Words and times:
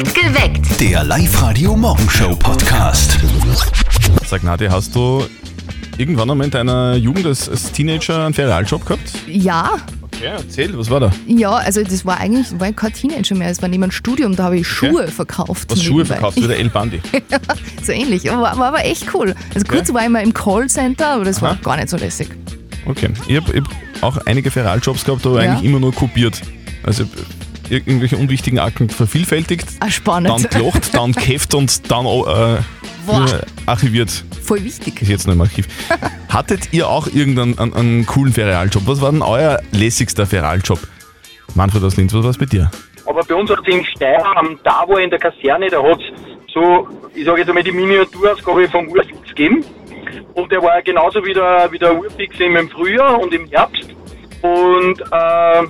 Geweckt. 0.00 0.78
Der 0.78 1.02
Live-Radio-Morgenshow-Podcast. 1.04 3.16
Sag 4.26 4.42
Nadja, 4.44 4.70
hast 4.70 4.94
du 4.94 5.24
irgendwann 5.96 6.30
einmal 6.30 6.44
in 6.44 6.50
deiner 6.50 6.96
Jugend 6.96 7.24
als, 7.24 7.48
als 7.48 7.72
Teenager 7.72 8.26
einen 8.26 8.34
Ferialjob 8.34 8.84
gehabt? 8.84 9.10
Ja, 9.26 9.70
Okay, 10.02 10.26
erzähl, 10.36 10.76
was 10.78 10.90
war 10.90 11.00
da? 11.00 11.10
ja, 11.26 11.48
also 11.50 11.82
das 11.82 12.04
war 12.04 12.18
eigentlich 12.20 12.46
war 12.60 12.70
kein 12.72 12.92
Teenager 12.92 13.34
mehr, 13.36 13.48
es 13.50 13.60
war 13.62 13.68
neben 13.70 13.82
einem 13.84 13.92
Studium, 13.92 14.36
da 14.36 14.44
habe 14.44 14.58
ich 14.58 14.68
Schuhe 14.68 15.08
verkauft. 15.08 15.70
Was 15.70 15.82
Schuhe 15.82 16.04
verkauft, 16.06 16.36
wie 16.42 16.46
der 16.46 16.58
El 16.58 16.68
Bandi. 16.70 17.00
So 17.82 17.92
ähnlich, 17.92 18.30
aber 18.30 18.42
war, 18.42 18.58
war 18.58 18.66
aber 18.68 18.84
echt 18.84 19.12
cool. 19.14 19.34
Also 19.54 19.66
kurz 19.66 19.92
war 19.94 20.02
ich 20.04 20.10
mal 20.10 20.22
im 20.22 20.32
Callcenter, 20.34 21.06
aber 21.08 21.24
das 21.24 21.40
war 21.42 21.52
Aha. 21.52 21.58
gar 21.62 21.76
nicht 21.76 21.88
so 21.88 21.96
lässig. 21.96 22.28
Okay, 22.86 23.08
ich 23.28 23.36
habe 23.36 23.60
hab 23.60 23.64
auch 24.02 24.18
einige 24.26 24.50
Ferialjobs 24.50 25.04
gehabt, 25.04 25.24
aber 25.26 25.42
Ja. 25.42 25.52
eigentlich 25.52 25.64
immer 25.70 25.80
nur 25.80 25.94
kopiert. 25.94 26.40
Also 26.82 27.04
irgendwelche 27.70 28.16
unwichtigen 28.16 28.58
Akten 28.58 28.88
vervielfältigt, 28.90 29.66
Ah, 29.80 29.90
spannend. 29.90 30.30
dann 30.30 30.50
gelocht, 30.50 30.94
dann 30.94 31.12
geheft 31.12 31.54
und 31.54 31.90
dann 31.90 32.06
äh, 32.06 32.54
äh, 32.56 32.60
archiviert. 33.66 34.24
Voll 34.42 34.64
wichtig. 34.64 35.02
Ist 35.02 35.08
jetzt 35.08 35.26
noch 35.26 35.34
im 35.34 35.40
Archiv. 35.40 35.66
Hattet 36.28 36.72
ihr 36.72 36.88
auch 36.88 37.06
irgendeinen 37.06 37.58
einen, 37.58 37.74
einen 37.74 38.06
coolen 38.06 38.32
Ferialjob? 38.32 38.82
Was 38.86 39.00
war 39.00 39.10
denn 39.12 39.22
euer 39.22 39.60
lässigster 39.72 40.26
Ferialjob? 40.26 40.78
Manfred 41.54 41.82
aus 41.84 41.96
Linz, 41.96 42.12
was 42.14 42.22
war 42.22 42.30
es 42.30 42.38
bei 42.38 42.46
dir? 42.46 42.70
Aber 43.06 43.22
bei 43.22 43.34
uns 43.34 43.50
hat 43.50 43.60
es 43.66 43.74
in 43.74 43.84
Steyr, 43.84 44.24
am 44.36 44.58
Tavo 44.64 44.96
in 44.96 45.08
der 45.10 45.18
Kaserne, 45.18 45.68
da 45.70 45.82
hat 45.82 45.98
es 46.00 46.52
so, 46.52 46.88
ich 47.14 47.24
sage 47.24 47.38
jetzt 47.40 47.48
einmal 47.48 47.62
die 47.62 47.72
Miniaturausgabe 47.72 48.68
vom 48.68 48.88
Urfix 48.88 49.28
gegeben. 49.28 49.64
Und 50.34 50.50
der 50.52 50.62
war 50.62 50.82
genauso 50.82 51.24
wie 51.24 51.32
der, 51.32 51.68
wie 51.70 51.78
der 51.78 51.96
Urfix 51.96 52.38
im 52.40 52.68
Frühjahr 52.68 53.18
und 53.20 53.32
im 53.32 53.46
Herbst. 53.48 53.88
Und 54.42 55.00
äh, 55.00 55.62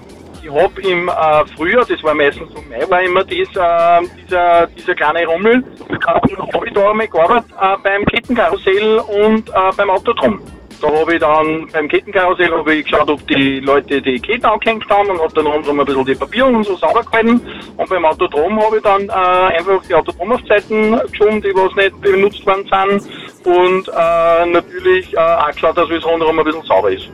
ich 0.47 0.53
habe 0.53 0.81
im 0.83 1.09
äh, 1.09 1.47
Frühjahr, 1.57 1.85
das 1.85 2.03
war 2.03 2.15
meistens 2.15 2.53
so 2.53 2.63
Mai, 2.63 2.89
war 2.89 3.03
immer 3.03 3.25
das, 3.25 3.33
äh, 3.33 4.09
dieser, 4.25 4.67
dieser 4.69 4.95
kleine 4.95 5.27
Rummel, 5.27 5.65
habe 6.07 6.67
ich 6.67 6.73
da 6.73 6.91
einmal 6.91 7.09
gearbeitet 7.09 7.51
äh, 7.61 7.77
beim 7.83 8.05
Kettenkarussell 8.07 8.99
und 8.99 9.49
äh, 9.49 9.53
beim 9.77 9.91
Autodrom. 9.91 10.41
Da 10.81 10.89
habe 10.89 11.15
ich 11.15 11.21
dann 11.21 11.67
beim 11.73 11.89
Kettenkarussell 11.89 12.51
habe 12.51 12.75
ich 12.75 12.85
geschaut, 12.85 13.09
ob 13.09 13.27
die 13.27 13.61
Leute 13.61 14.01
die 14.03 14.21
Ketten 14.21 14.45
angehängt 14.45 14.89
haben 14.91 15.09
und 15.09 15.21
habe 15.21 15.33
dann 15.35 15.47
rundherum 15.47 15.81
ein 15.81 15.87
bisschen 15.87 16.05
die 16.05 16.15
Papiere 16.15 16.47
und 16.47 16.65
so 16.65 16.77
sauber 16.77 17.03
gehalten. 17.03 17.41
Und 17.77 17.89
beim 17.89 18.05
Autodrom 18.05 18.63
habe 18.63 18.77
ich 18.77 18.83
dann 18.83 19.09
äh, 19.09 19.13
einfach 19.13 19.83
die 19.89 19.95
Autodromaufzeiten 19.95 21.01
geschoben, 21.11 21.41
die 21.41 21.55
was 21.55 21.75
nicht 21.77 22.01
benutzt 22.03 22.47
worden 22.47 22.69
sind. 22.69 23.47
Und 23.47 23.89
äh, 23.89 24.47
natürlich 24.47 25.13
äh, 25.15 25.17
auch 25.17 25.51
geschaut, 25.51 25.79
dass 25.79 25.89
es 25.89 26.05
rundherum 26.05 26.39
ein 26.39 26.45
bisschen 26.45 26.63
sauber 26.65 26.93
ist. 26.93 27.09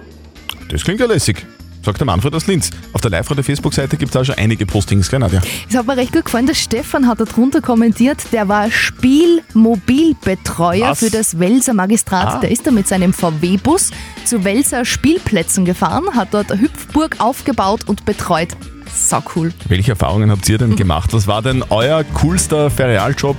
Das 0.72 0.82
klingt 0.82 1.00
ja 1.00 1.06
lässig, 1.06 1.46
sagt 1.84 2.00
der 2.00 2.06
Manfred 2.06 2.34
aus 2.34 2.46
Linz. 2.46 2.70
Auf 2.92 3.00
der 3.00 3.10
Live-Radio-Facebook-Seite 3.10 3.96
gibt 3.96 4.14
es 4.14 4.20
auch 4.20 4.24
schon 4.24 4.36
einige 4.36 4.66
Postings, 4.66 5.10
gell 5.10 5.18
Nadja? 5.20 5.40
Es 5.68 5.76
hat 5.76 5.86
mir 5.86 5.96
recht 5.96 6.12
gut 6.12 6.24
gefallen, 6.24 6.46
der 6.46 6.54
Stefan 6.54 7.08
hat 7.08 7.20
da 7.20 7.24
drunter 7.24 7.60
kommentiert, 7.60 8.18
der 8.32 8.48
war 8.48 8.70
Spielmobilbetreuer 8.70 10.94
für 10.94 11.10
das 11.10 11.38
Welser 11.38 11.74
Magistrat. 11.74 12.36
Ah. 12.36 12.40
Der 12.40 12.50
ist 12.50 12.66
da 12.66 12.70
mit 12.70 12.88
seinem 12.88 13.12
VW-Bus 13.12 13.90
zu 14.24 14.44
Welser 14.44 14.84
Spielplätzen 14.84 15.64
gefahren, 15.64 16.04
hat 16.14 16.28
dort 16.32 16.52
eine 16.52 16.60
Hüpfburg 16.60 17.16
aufgebaut 17.18 17.84
und 17.86 18.04
betreut. 18.04 18.50
So 18.94 19.22
cool. 19.34 19.52
Welche 19.68 19.92
Erfahrungen 19.92 20.30
habt 20.30 20.46
ihr 20.48 20.58
denn 20.58 20.76
gemacht? 20.76 21.12
Was 21.12 21.26
war 21.26 21.42
denn 21.42 21.64
euer 21.70 22.04
coolster 22.04 22.70
Ferialjob? 22.70 23.36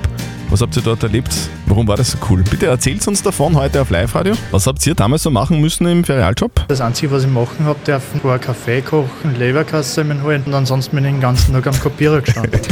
Was 0.49 0.61
habt 0.61 0.75
ihr 0.75 0.83
dort 0.83 1.01
erlebt? 1.03 1.33
Warum 1.65 1.87
war 1.87 1.97
das 1.97 2.11
so 2.11 2.17
cool? 2.29 2.43
Bitte 2.43 2.67
erzählt 2.67 3.07
uns 3.07 3.23
davon 3.23 3.55
heute 3.55 3.81
auf 3.81 3.89
Live-Radio. 3.89 4.35
Was 4.51 4.67
habt 4.67 4.85
ihr 4.85 4.93
damals 4.93 5.23
so 5.23 5.31
machen 5.31 5.59
müssen 5.59 5.87
im 5.87 6.03
Ferialjob? 6.03 6.51
Das 6.67 6.81
Einzige, 6.81 7.11
was 7.11 7.23
ich 7.23 7.29
machen 7.29 7.65
habe, 7.65 7.79
dürfen, 7.85 8.23
war 8.23 8.37
Kaffee 8.37 8.81
kochen, 8.81 9.35
Leberkasse 9.37 10.03
mit 10.03 10.21
holen 10.21 10.43
und 10.45 10.53
ansonsten 10.53 10.95
bin 10.95 11.05
ich 11.05 11.11
den 11.11 11.21
ganzen 11.21 11.53
Tag 11.53 11.65
am 11.67 11.79
Kopierer 11.79 12.21
gestanden. 12.21 12.59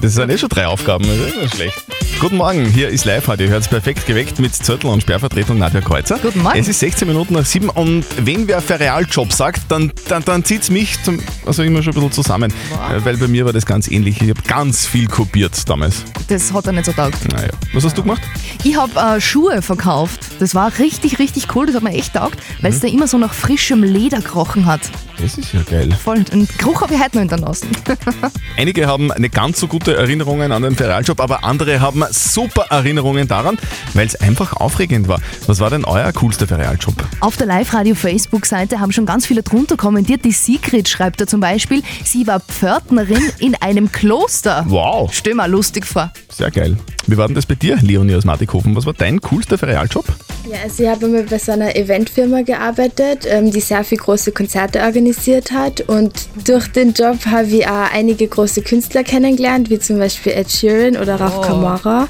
Das 0.00 0.14
sind 0.14 0.30
eh 0.30 0.38
schon 0.38 0.48
drei 0.48 0.66
Aufgaben, 0.66 1.04
das 1.06 1.16
ist 1.16 1.36
nicht 1.36 1.54
schlecht. 1.54 1.84
Guten 2.22 2.36
Morgen, 2.36 2.64
hier 2.66 2.88
ist 2.88 3.04
Live-Radio. 3.04 3.48
Ihr 3.48 3.52
hört 3.52 3.68
perfekt 3.68 4.06
geweckt 4.06 4.38
mit 4.38 4.54
Zettel 4.54 4.88
und 4.88 5.00
Sperrvertretung 5.02 5.58
Nadja 5.58 5.80
Kreuzer. 5.80 6.20
Guten 6.22 6.40
Morgen. 6.42 6.56
Es 6.56 6.68
ist 6.68 6.78
16 6.78 7.08
Minuten 7.08 7.34
nach 7.34 7.44
7 7.44 7.68
und 7.68 8.04
wenn 8.16 8.46
wer 8.46 8.60
Ferialjob 8.62 9.32
sagt, 9.32 9.62
dann, 9.68 9.90
dann, 10.08 10.24
dann 10.24 10.44
zieht 10.44 10.62
es 10.62 10.70
mich 10.70 11.02
zum, 11.02 11.18
also 11.44 11.64
immer 11.64 11.82
schon 11.82 11.92
ein 11.92 11.94
bisschen 11.96 12.12
zusammen. 12.12 12.52
Äh, 12.92 13.04
Weil 13.04 13.16
bei 13.16 13.26
mir 13.26 13.44
war 13.44 13.52
das 13.52 13.66
ganz 13.66 13.88
ähnlich. 13.88 14.22
Ich 14.22 14.30
habe 14.30 14.40
ganz 14.46 14.86
viel 14.86 15.08
kopiert 15.08 15.68
damals. 15.68 16.04
Das 16.28 16.52
hat 16.52 16.64
er 16.68 16.72
nicht 16.74 16.84
so 16.84 16.92
taugt. 16.92 17.16
Naja. 17.32 17.48
Was 17.72 17.82
hast 17.84 17.98
du 17.98 18.02
gemacht? 18.02 18.22
Ich 18.62 18.76
habe 18.76 19.16
äh, 19.16 19.20
Schuhe 19.20 19.60
verkauft. 19.60 20.20
Das 20.38 20.54
war 20.54 20.78
richtig, 20.78 21.18
richtig 21.18 21.48
cool. 21.56 21.66
Das 21.66 21.74
hat 21.74 21.82
mir 21.82 21.92
echt 21.92 22.14
taugt, 22.14 22.38
weil 22.60 22.70
Mhm. 22.70 22.76
es 22.76 22.80
da 22.82 22.86
immer 22.88 23.08
so 23.08 23.18
nach 23.18 23.34
frischem 23.34 23.82
Leder 23.82 24.20
gerochen 24.20 24.66
hat. 24.66 24.82
Das 25.20 25.38
ist 25.38 25.52
ja 25.52 25.62
geil. 25.62 25.90
Voll. 26.02 26.24
Den 26.24 26.48
Geruch 26.58 26.80
habe 26.80 26.94
ich 26.94 27.00
heute 27.00 27.16
noch 27.16 27.20
hinterlassen. 27.20 27.68
Einige 28.56 28.86
haben 28.86 29.12
nicht 29.18 29.34
ganz 29.34 29.60
so 29.60 29.68
gute 29.68 29.94
Erinnerungen 29.96 30.50
an 30.52 30.62
den 30.62 30.74
Ferialjob, 30.74 31.20
aber 31.20 31.44
andere 31.44 31.80
haben 31.80 32.04
super 32.10 32.66
Erinnerungen 32.70 33.28
daran, 33.28 33.58
weil 33.94 34.06
es 34.06 34.16
einfach 34.16 34.54
aufregend 34.54 35.08
war. 35.08 35.20
Was 35.46 35.60
war 35.60 35.70
denn 35.70 35.84
euer 35.84 36.12
coolster 36.12 36.46
Ferialjob? 36.46 36.94
Auf 37.20 37.36
der 37.36 37.46
Live-Radio-Facebook-Seite 37.46 38.80
haben 38.80 38.92
schon 38.92 39.06
ganz 39.06 39.26
viele 39.26 39.42
drunter 39.42 39.76
kommentiert. 39.76 40.24
Die 40.24 40.32
Sigrid 40.32 40.88
schreibt 40.88 41.20
da 41.20 41.26
zum 41.26 41.40
Beispiel, 41.40 41.82
sie 42.04 42.26
war 42.26 42.40
Pförtnerin 42.40 43.22
in 43.38 43.54
einem 43.56 43.92
Kloster. 43.92 44.64
Wow, 44.68 45.12
Stell 45.12 45.34
mal 45.34 45.50
lustig 45.50 45.86
vor. 45.86 46.12
sehr 46.30 46.50
geil. 46.50 46.76
Wie 47.06 47.16
war 47.16 47.26
denn 47.26 47.34
das 47.34 47.46
bei 47.46 47.54
dir, 47.54 47.76
Leonie 47.82 48.14
aus 48.14 48.24
Martikhofen? 48.24 48.76
Was 48.76 48.86
war 48.86 48.92
dein 48.92 49.20
coolster 49.20 49.58
Ferialjob? 49.58 50.04
Ja, 50.48 50.58
also 50.62 50.82
ich 50.82 50.88
habe 50.88 51.06
immer 51.06 51.22
bei 51.22 51.38
so 51.38 51.52
einer 51.52 51.74
Eventfirma 51.74 52.42
gearbeitet, 52.42 53.26
ähm, 53.28 53.50
die 53.50 53.60
sehr 53.60 53.84
viele 53.84 54.02
große 54.02 54.32
Konzerte 54.32 54.80
organisiert 54.80 55.52
hat. 55.52 55.80
Und 55.82 56.12
durch 56.46 56.68
den 56.68 56.92
Job 56.92 57.26
habe 57.26 57.46
ich 57.46 57.66
auch 57.66 57.92
einige 57.92 58.26
große 58.26 58.62
Künstler 58.62 59.02
kennengelernt, 59.02 59.70
wie 59.70 59.78
zum 59.78 59.98
Beispiel 59.98 60.32
Ed 60.32 60.50
Sheeran 60.50 60.96
oder 60.96 61.20
Raf 61.20 61.40
Kamara. 61.40 62.08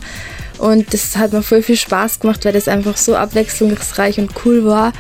Und 0.59 0.93
das 0.93 1.17
hat 1.17 1.33
mir 1.33 1.43
voll 1.43 1.63
viel 1.63 1.77
Spaß 1.77 2.21
gemacht, 2.21 2.45
weil 2.45 2.53
das 2.53 2.69
einfach 2.69 2.97
so 2.97 3.17
abwechslungsreich 3.17 4.19
und 4.19 4.31
cool 4.45 4.65
war. 4.65 4.93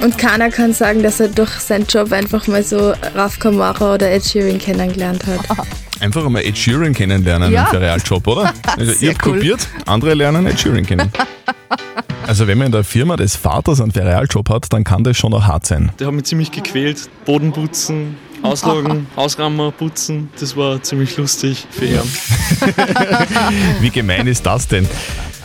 Und 0.00 0.16
keiner 0.16 0.50
kann 0.50 0.72
sagen, 0.72 1.02
dass 1.02 1.20
er 1.20 1.28
durch 1.28 1.50
seinen 1.60 1.86
Job 1.86 2.12
einfach 2.12 2.46
mal 2.46 2.62
so 2.62 2.92
Raf 3.14 3.38
Kamara 3.38 3.94
oder 3.94 4.10
Ed 4.10 4.24
Sheeran 4.24 4.58
kennengelernt 4.58 5.24
hat. 5.26 5.66
Einfach 6.02 6.26
einmal 6.26 6.42
Ed 6.44 6.58
Sheeran 6.58 6.94
kennenlernen 6.94 7.52
Ja. 7.52 7.62
im 7.62 7.68
Ferialjob, 7.68 8.26
oder? 8.26 8.52
Also 8.76 8.92
ihr 9.04 9.10
habt 9.14 9.24
cool. 9.24 9.34
kopiert, 9.34 9.68
andere 9.86 10.14
lernen 10.14 10.46
Ed 10.48 10.58
Sheeran 10.60 10.84
kennen. 10.84 11.10
Also 12.24 12.46
wenn 12.46 12.56
man 12.56 12.66
in 12.66 12.72
der 12.72 12.84
Firma 12.84 13.16
des 13.16 13.34
Vaters 13.34 13.80
einen 13.80 13.90
Ferialjob 13.90 14.48
hat, 14.48 14.72
dann 14.72 14.84
kann 14.84 15.02
das 15.02 15.16
schon 15.16 15.32
noch 15.32 15.44
hart 15.44 15.66
sein. 15.66 15.90
Der 15.98 16.06
hat 16.06 16.14
mich 16.14 16.22
ziemlich 16.24 16.52
gequält. 16.52 17.08
Boden 17.24 17.50
putzen, 17.52 18.16
auslagen, 18.42 19.08
ausrammen, 19.16 19.72
putzen. 19.72 20.30
Das 20.38 20.56
war 20.56 20.80
ziemlich 20.82 21.16
lustig 21.16 21.66
für 21.70 21.84
ihn. 21.86 22.00
Wie 23.80 23.90
gemein 23.90 24.28
ist 24.28 24.46
das 24.46 24.68
denn? 24.68 24.88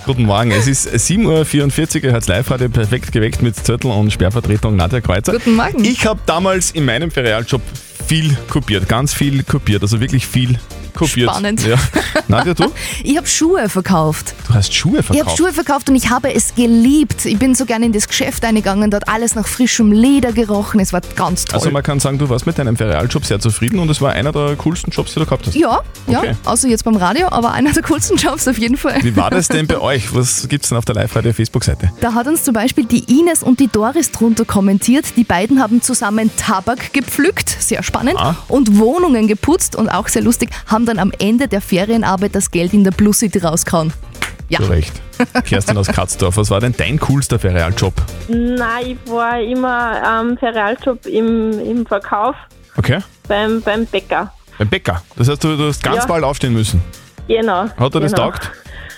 Guten 0.05 0.23
Morgen, 0.25 0.51
es 0.51 0.67
ist 0.67 0.87
7.44 0.87 1.97
Uhr, 1.97 2.03
ihr 2.05 2.11
hört 2.11 2.27
Live-Radio 2.27 2.69
perfekt 2.69 3.11
geweckt 3.11 3.41
mit 3.41 3.55
Zettel 3.55 3.89
und 3.91 4.13
Sperrvertretung 4.13 4.75
Nadja 4.75 5.01
Kreuzer. 5.01 5.33
Guten 5.33 5.55
Morgen. 5.55 5.83
Ich 5.83 6.05
habe 6.05 6.19
damals 6.27 6.71
in 6.71 6.85
meinem 6.85 7.09
Ferialjob 7.11 7.61
viel 8.07 8.37
kopiert, 8.49 8.87
ganz 8.87 9.13
viel 9.13 9.43
kopiert, 9.43 9.81
also 9.81 9.99
wirklich 9.99 10.25
viel 10.25 10.57
kopiert. 10.97 11.29
Spannend. 11.29 11.65
Ja. 11.65 11.75
Nadja, 12.27 12.53
du? 12.53 12.71
Ich 13.03 13.15
habe 13.17 13.27
Schuhe 13.27 13.69
verkauft. 13.69 14.33
Du 14.47 14.53
hast 14.53 14.73
Schuhe 14.73 14.99
Ich 14.99 15.05
verkauft. 15.05 15.27
habe 15.27 15.37
Schuhe 15.37 15.53
verkauft 15.53 15.89
und 15.89 15.95
ich 15.95 16.09
habe 16.09 16.33
es 16.33 16.55
geliebt. 16.55 17.25
Ich 17.25 17.37
bin 17.37 17.55
so 17.55 17.65
gerne 17.65 17.85
in 17.85 17.91
das 17.93 18.07
Geschäft 18.07 18.43
eingegangen, 18.43 18.91
dort 18.91 19.07
alles 19.07 19.35
nach 19.35 19.47
frischem 19.47 19.91
Leder 19.91 20.31
gerochen. 20.33 20.79
Es 20.79 20.93
war 20.93 21.01
ganz 21.15 21.45
toll. 21.45 21.59
Also 21.59 21.71
man 21.71 21.83
kann 21.83 21.99
sagen, 21.99 22.17
du 22.17 22.29
warst 22.29 22.45
mit 22.47 22.57
deinem 22.57 22.75
Ferialjob 22.75 23.25
sehr 23.25 23.39
zufrieden 23.39 23.79
und 23.79 23.89
es 23.89 24.01
war 24.01 24.13
einer 24.13 24.31
der 24.31 24.55
coolsten 24.57 24.91
Jobs, 24.91 25.13
die 25.13 25.19
du 25.19 25.25
gehabt 25.25 25.47
hast. 25.47 25.55
ja, 25.55 25.81
ja, 26.07 26.19
Okay. 26.19 26.33
außer 26.45 26.67
jetzt 26.67 26.83
beim 26.83 26.95
Radio, 26.95 27.27
aber 27.29 27.51
einer 27.51 27.71
der 27.71 27.83
coolsten 27.83 28.17
Jobs 28.17 28.47
auf 28.47 28.57
jeden 28.57 28.77
Fall. 28.77 29.03
Wie 29.03 29.15
war 29.15 29.29
das 29.29 29.47
denn 29.47 29.67
bei 29.67 29.77
euch? 29.79 30.13
Was 30.15 30.47
gibt's 30.49 30.69
denn 30.69 30.77
auf 30.77 30.85
der 30.85 30.95
Live-Radio-Facebook-Seite? 30.95 31.91
Da 32.01 32.13
hat 32.13 32.27
uns 32.27 32.43
zum 32.43 32.53
Beispiel 32.53 32.85
die 32.85 33.19
Ines 33.19 33.43
und 33.43 33.59
die 33.59 33.67
Doris 33.67 34.11
drunter 34.11 34.45
kommentiert. 34.45 35.05
Die 35.15 35.23
beiden 35.23 35.61
haben 35.61 35.81
zusammen 35.81 36.31
Tabak 36.37 36.93
gepflückt, 36.93 37.49
sehr 37.59 37.83
spannend, 37.83 38.15
Ah. 38.17 38.35
und 38.47 38.77
Wohnungen 38.79 39.27
geputzt 39.27 39.75
und 39.75 39.89
auch 39.89 40.07
sehr 40.07 40.21
lustig, 40.23 40.49
haben 40.65 40.85
dann 40.87 40.99
am 40.99 41.11
Ende 41.19 41.47
der 41.47 41.61
Ferienarbeit 41.61 42.33
das 42.35 42.51
Geld 42.51 42.73
in 42.73 42.83
der 42.83 42.91
Plus 42.91 43.19
City 43.19 43.39
rausgehauen. 43.39 43.93
Ja. 44.49 44.59
Zu 44.59 44.65
Recht. 44.65 44.93
Kerstin 45.45 45.77
aus 45.77 45.87
Katzdorf, 45.87 46.37
was 46.37 46.49
war 46.49 46.59
denn 46.61 46.73
dein 46.77 46.99
coolster 46.99 47.37
Ferialjob? 47.37 47.93
Nein, 48.29 48.97
ich 49.05 49.11
war 49.11 49.41
immer 49.41 50.01
am 50.03 50.37
Ferialjob 50.37 51.05
im, 51.05 51.51
im 51.59 51.85
Verkauf 51.85 52.35
Okay. 52.77 52.99
beim, 53.27 53.61
beim 53.61 53.85
Bäcker. 53.85 54.31
Beim 54.57 54.69
Bäcker. 54.69 55.01
Das 55.17 55.27
heißt, 55.27 55.43
du, 55.43 55.57
du 55.57 55.67
hast 55.67 55.83
ganz 55.83 55.97
Ja. 55.97 56.05
bald 56.05 56.23
aufstehen 56.23 56.53
müssen. 56.53 56.81
Genau. 57.27 57.65
Hat 57.77 57.93
er 57.95 57.99
das 57.99 58.13
genau. 58.13 58.31
taugt? 58.31 58.51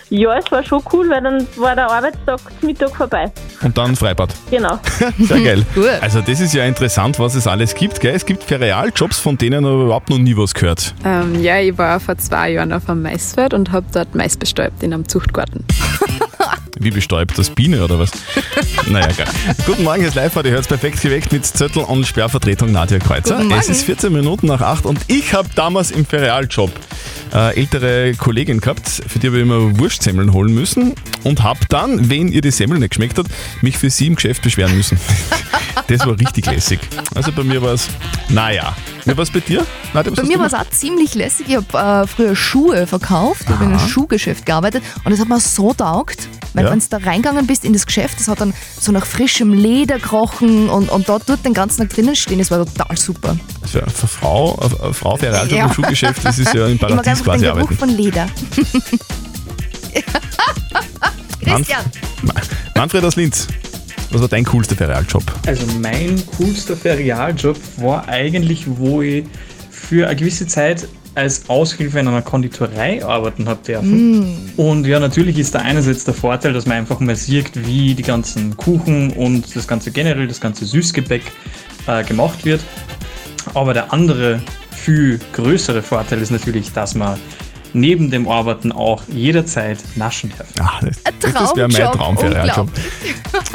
Ja, 0.09 0.37
es 0.37 0.51
war 0.51 0.63
schon 0.63 0.81
cool, 0.91 1.07
weil 1.09 1.21
dann 1.21 1.47
war 1.55 1.75
der 1.75 1.89
Arbeitstag 1.89 2.39
Mittag 2.61 2.95
vorbei. 2.95 3.31
Und 3.61 3.77
dann 3.77 3.95
Freibad. 3.95 4.33
Genau. 4.49 4.79
Sehr 5.19 5.41
geil. 5.41 5.65
Also 6.01 6.21
das 6.21 6.39
ist 6.39 6.53
ja 6.53 6.65
interessant, 6.65 7.19
was 7.19 7.35
es 7.35 7.45
alles 7.45 7.75
gibt. 7.75 7.99
Gell? 7.99 8.15
Es 8.15 8.25
gibt 8.25 8.43
Ferialjobs, 8.43 9.19
von 9.19 9.37
denen 9.37 9.65
aber 9.65 9.83
überhaupt 9.83 10.09
noch 10.09 10.17
nie 10.17 10.35
was 10.35 10.53
gehört. 10.53 10.93
Ähm, 11.05 11.41
ja, 11.41 11.59
ich 11.59 11.77
war 11.77 11.99
vor 11.99 12.17
zwei 12.17 12.51
Jahren 12.51 12.73
auf 12.73 12.89
einem 12.89 13.01
Maisfeld 13.01 13.53
und 13.53 13.71
habe 13.71 13.85
dort 13.91 14.15
Mais 14.15 14.37
bestäubt 14.37 14.81
in 14.83 14.93
einem 14.93 15.07
Zuchtgarten. 15.07 15.65
Wie 16.81 16.91
bestäubt 16.91 17.37
das 17.37 17.49
Biene 17.49 17.83
oder 17.83 17.99
was? 17.99 18.11
naja, 18.87 19.07
geil. 19.07 19.27
Guten 19.65 19.83
Morgen, 19.83 19.99
hier 19.99 20.07
ist 20.07 20.15
live 20.15 20.33
ihr 20.37 20.51
hört 20.51 20.67
perfekt 20.69 21.01
geweckt 21.01 21.29
mit 21.33 21.45
Zettel 21.45 21.83
und 21.83 22.07
Sperrvertretung 22.07 22.71
Nadja 22.71 22.99
Kreuzer. 22.99 23.41
Es 23.57 23.67
ist 23.67 23.83
14 23.83 24.13
Minuten 24.13 24.47
nach 24.47 24.61
8 24.61 24.85
und 24.85 24.97
ich 25.07 25.33
habe 25.33 25.49
damals 25.55 25.91
im 25.91 26.05
Ferialjob 26.05 26.71
äh, 27.33 27.59
ältere 27.59 28.13
Kollegin 28.13 28.61
gehabt, 28.61 28.87
für 28.87 29.19
die 29.19 29.27
habe 29.27 29.37
ich 29.37 29.43
immer 29.43 29.77
Wurstsemmeln 29.77 30.31
holen 30.31 30.53
müssen 30.53 30.95
und 31.25 31.43
habe 31.43 31.59
dann, 31.67 32.09
wenn 32.09 32.29
ihr 32.29 32.39
die 32.39 32.51
Semmel 32.51 32.79
nicht 32.79 32.91
geschmeckt 32.91 33.17
hat, 33.17 33.25
mich 33.61 33.77
für 33.77 33.89
sie 33.89 34.07
im 34.07 34.15
Geschäft 34.15 34.41
beschweren 34.41 34.77
müssen. 34.77 34.97
das 35.87 36.07
war 36.07 36.17
richtig 36.17 36.45
lässig. 36.45 36.79
Also 37.13 37.33
bei 37.33 37.43
mir 37.43 37.61
war 37.61 37.73
es, 37.73 37.89
naja. 38.29 38.73
Wie 39.03 39.17
war 39.17 39.23
es 39.23 39.31
bei 39.31 39.41
dir? 39.41 39.65
Nadja, 39.93 40.13
was 40.13 40.21
Bei 40.21 40.27
mir 40.27 40.39
war 40.39 40.47
es 40.47 40.53
auch 40.53 40.69
ziemlich 40.69 41.13
lässig. 41.13 41.47
Ich 41.49 41.57
habe 41.57 42.03
äh, 42.03 42.07
früher 42.07 42.37
Schuhe 42.37 42.87
verkauft, 42.87 43.41
ich 43.43 43.49
habe 43.49 43.65
in 43.65 43.71
einem 43.71 43.89
Schuhgeschäft 43.89 44.45
gearbeitet 44.45 44.81
und 45.03 45.11
es 45.11 45.19
hat 45.19 45.27
mir 45.27 45.41
so 45.41 45.73
taugt, 45.73 46.29
weil 46.53 46.65
Ja. 46.65 46.71
wenn 46.71 46.79
du 46.79 46.85
da 46.89 46.97
reingegangen 46.97 47.45
bist 47.47 47.63
in 47.65 47.73
das 47.73 47.85
Geschäft, 47.85 48.19
das 48.19 48.27
hat 48.27 48.41
dann 48.41 48.53
so 48.79 48.91
nach 48.91 49.05
frischem 49.05 49.53
Leder 49.53 49.99
gerochen 49.99 50.69
und, 50.69 50.89
und 50.89 51.07
dort 51.09 51.23
dort 51.27 51.45
den 51.45 51.53
ganzen 51.53 51.81
Tag 51.81 51.89
drinnen 51.89 52.15
stehen, 52.15 52.39
das 52.39 52.49
war 52.51 52.65
total 52.65 52.97
super. 52.97 53.37
Für, 53.71 53.87
für 53.89 54.07
Frau, 54.07 54.59
äh, 54.61 54.83
eine 54.85 54.93
Frau 54.93 55.15
für 55.17 55.31
Realjob 55.31 55.51
Ja. 55.57 55.65
im 55.65 55.73
Schuhgeschäft, 55.73 56.23
das 56.25 56.39
ist 56.39 56.53
ja 56.53 56.65
im 56.67 56.73
Ich 56.75 56.81
mag 56.81 56.89
Paradies 56.89 57.07
einfach 57.07 57.25
quasi 57.25 57.45
den 57.45 57.51
arbeiten. 57.51 57.77
von 57.77 57.89
Leder. 57.89 58.27
Christian, 61.43 61.85
Ma- 62.21 62.33
Manfred 62.75 63.03
aus 63.03 63.15
Linz, 63.15 63.47
was 64.11 64.21
war 64.21 64.27
dein 64.27 64.43
coolster 64.45 64.75
Ferialjob? 64.75 65.23
Also 65.47 65.65
mein 65.79 66.21
coolster 66.37 66.75
Ferialjob 66.75 67.57
war 67.77 68.07
eigentlich, 68.07 68.65
wo 68.67 69.01
ich 69.01 69.25
für 69.71 70.07
eine 70.07 70.15
gewisse 70.15 70.45
Zeit 70.47 70.87
als 71.15 71.49
Aushilfe 71.49 71.99
in 71.99 72.07
einer 72.07 72.21
Konditorei 72.21 73.03
arbeiten 73.03 73.47
habe 73.47 73.59
dürfen. 73.65 74.51
Und 74.57 74.85
ja, 74.85 74.99
natürlich 74.99 75.37
ist 75.37 75.55
da 75.55 75.59
einerseits 75.59 76.05
der 76.05 76.13
Vorteil, 76.13 76.53
dass 76.53 76.65
man 76.65 76.77
einfach 76.77 76.99
mal 76.99 77.15
sieht, 77.15 77.65
wie 77.67 77.93
die 77.93 78.03
ganzen 78.03 78.55
Kuchen 78.57 79.11
und 79.11 79.55
das 79.55 79.67
ganze 79.67 79.91
generell, 79.91 80.27
das 80.27 80.39
ganze 80.39 80.65
Süßgebäck 80.65 81.23
äh, 81.87 82.03
gemacht 82.03 82.45
wird. 82.45 82.61
Aber 83.53 83.73
der 83.73 83.91
andere, 83.91 84.41
viel 84.71 85.19
größere 85.33 85.81
Vorteil 85.81 86.21
ist 86.21 86.31
natürlich, 86.31 86.71
dass 86.71 86.95
man 86.95 87.17
neben 87.73 88.11
dem 88.11 88.27
Arbeiten 88.27 88.71
auch 88.71 89.03
jederzeit 89.07 89.79
naschen 89.95 90.31
darf. 90.37 90.47
Ah, 90.59 90.79
das, 91.19 91.33
das 91.33 91.55
wäre 91.55 91.67
mein 91.67 91.91
Traum 91.91 92.17
Ferialjob. 92.17 92.69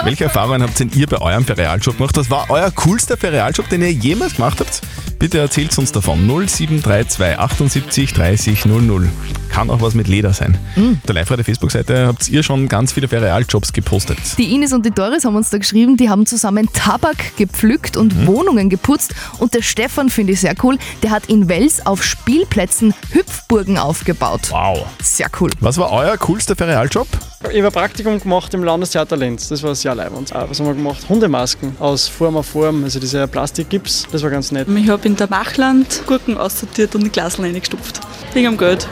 Welche 0.02 0.24
Erfahrungen 0.24 0.62
habt 0.62 0.78
denn 0.78 0.90
ihr 0.94 1.06
bei 1.06 1.20
eurem 1.20 1.44
Ferialjob 1.44 1.96
gemacht? 1.96 2.16
Was 2.16 2.30
war 2.30 2.46
euer 2.50 2.70
coolster 2.70 3.16
Ferialjob, 3.16 3.68
den 3.68 3.82
ihr 3.82 3.92
jemals 3.92 4.36
gemacht 4.36 4.60
habt? 4.60 4.80
Bitte 5.18 5.38
erzählt 5.38 5.76
uns 5.78 5.92
davon. 5.92 6.26
0732 6.26 7.38
78 7.38 8.12
30 8.12 8.64
00. 8.66 9.08
Kann 9.54 9.70
auch 9.70 9.80
was 9.80 9.94
mit 9.94 10.08
Leder 10.08 10.32
sein. 10.32 10.58
Hm. 10.74 10.98
Auf 11.00 11.06
der 11.06 11.14
live 11.14 11.28
der 11.28 11.44
Facebook-Seite 11.44 12.08
habt 12.08 12.28
ihr 12.28 12.42
schon 12.42 12.68
ganz 12.68 12.92
viele 12.92 13.06
Ferialjobs 13.06 13.72
gepostet. 13.72 14.18
Die 14.36 14.52
Ines 14.52 14.72
und 14.72 14.84
die 14.84 14.90
Doris 14.90 15.24
haben 15.24 15.36
uns 15.36 15.50
da 15.50 15.58
geschrieben, 15.58 15.96
die 15.96 16.10
haben 16.10 16.26
zusammen 16.26 16.68
Tabak 16.72 17.36
gepflückt 17.36 17.96
und 17.96 18.16
Mhm. 18.16 18.26
Wohnungen 18.26 18.68
geputzt. 18.68 19.14
Und 19.38 19.54
der 19.54 19.62
Stefan 19.62 20.10
finde 20.10 20.32
ich 20.32 20.40
sehr 20.40 20.56
cool, 20.64 20.76
der 21.04 21.12
hat 21.12 21.26
in 21.26 21.48
Wels 21.48 21.86
auf 21.86 22.02
Spielplätzen 22.02 22.94
Hüpfburgen 23.12 23.78
aufgebaut. 23.78 24.48
Wow. 24.50 24.86
Sehr 25.00 25.28
cool. 25.40 25.50
Was 25.60 25.78
war 25.78 25.92
euer 25.92 26.16
coolster 26.16 26.56
Ferialjob? 26.56 27.06
Ich 27.50 27.58
habe 27.58 27.66
ein 27.66 27.72
Praktikum 27.72 28.18
gemacht 28.18 28.52
im 28.54 28.64
Landestheater 28.64 29.16
Lenz. 29.16 29.48
Das 29.48 29.62
war 29.62 29.74
sehr 29.74 29.94
leibend. 29.94 30.34
Auch, 30.34 30.48
Was 30.48 30.58
haben 30.58 30.66
wir 30.66 30.74
gemacht? 30.74 31.06
Hundemasken 31.08 31.76
aus 31.78 32.08
Form 32.08 32.36
auf 32.36 32.46
Form, 32.46 32.82
also 32.84 32.98
diese 32.98 33.28
Plastikgips. 33.28 34.06
Das 34.10 34.22
war 34.22 34.30
ganz 34.30 34.50
nett. 34.50 34.66
Ich 34.68 34.88
habe 34.88 35.06
in 35.06 35.14
der 35.16 35.28
Machland 35.28 36.02
Gurken 36.06 36.36
aussortiert 36.36 36.94
und 36.94 37.04
in 37.04 37.12
Glas 37.12 37.38
reingestopft. 37.38 38.00
Wegen 38.32 38.48
am 38.48 38.56
Geld. 38.56 38.88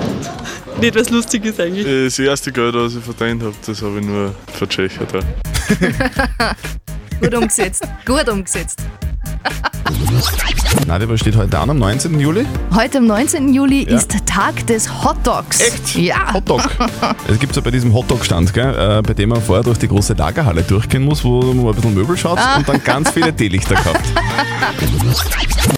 Nicht, 0.80 0.94
was 0.94 1.10
lustig 1.10 1.44
ist 1.44 1.60
eigentlich. 1.60 1.86
Das 2.06 2.18
erste 2.18 2.52
Geld, 2.52 2.74
das 2.74 2.94
ich 2.94 3.02
verdient 3.02 3.42
habe, 3.42 3.54
das 3.66 3.82
habe 3.82 3.98
ich 3.98 4.06
nur 4.06 4.34
vertschechert. 4.52 5.12
Ja. 5.12 5.20
Gut 7.20 7.34
umgesetzt. 7.34 7.84
Gut 8.04 8.28
umgesetzt. 8.28 8.80
Nadja, 10.86 11.08
was 11.08 11.20
steht 11.20 11.36
heute 11.36 11.58
an 11.58 11.70
am 11.70 11.78
19. 11.78 12.18
Juli? 12.18 12.44
Heute 12.74 12.98
am 12.98 13.06
19. 13.06 13.52
Juli 13.52 13.84
Ja. 13.88 13.96
ist 13.96 14.14
Tag 14.26 14.66
des 14.66 14.88
Hotdogs. 15.04 15.60
Echt? 15.60 15.94
Ja. 15.96 16.32
Hotdog. 16.32 16.62
Es 17.28 17.38
gibt 17.38 17.54
ja 17.54 17.62
bei 17.62 17.70
diesem 17.70 17.92
Hotdog-Stand, 17.94 18.56
äh, 18.56 19.02
bei 19.02 19.14
dem 19.14 19.28
man 19.30 19.40
vorher 19.42 19.62
durch 19.62 19.78
die 19.78 19.88
große 19.88 20.14
Lagerhalle 20.14 20.62
durchgehen 20.62 21.04
muss, 21.04 21.22
wo 21.24 21.40
man 21.42 21.66
ein 21.68 21.74
bisschen 21.74 21.94
Möbel 21.94 22.16
schaut 22.16 22.38
Ah. 22.38 22.56
und 22.56 22.68
dann 22.68 22.82
ganz 22.82 23.10
viele 23.10 23.34
Teelichter 23.36 23.74
kauft. 23.76 24.00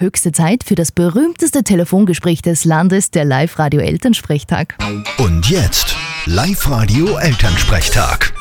Höchste 0.00 0.32
Zeit 0.32 0.64
für 0.64 0.74
das 0.74 0.92
berühmteste 0.92 1.62
Telefongespräch 1.64 2.42
des 2.42 2.64
Landes, 2.64 3.10
der 3.10 3.24
Live-Radio 3.24 3.80
Elternsprechtag. 3.80 4.76
Und 5.18 5.48
jetzt 5.50 5.96
Live-Radio 6.26 7.16
Elternsprechtag. 7.18 8.32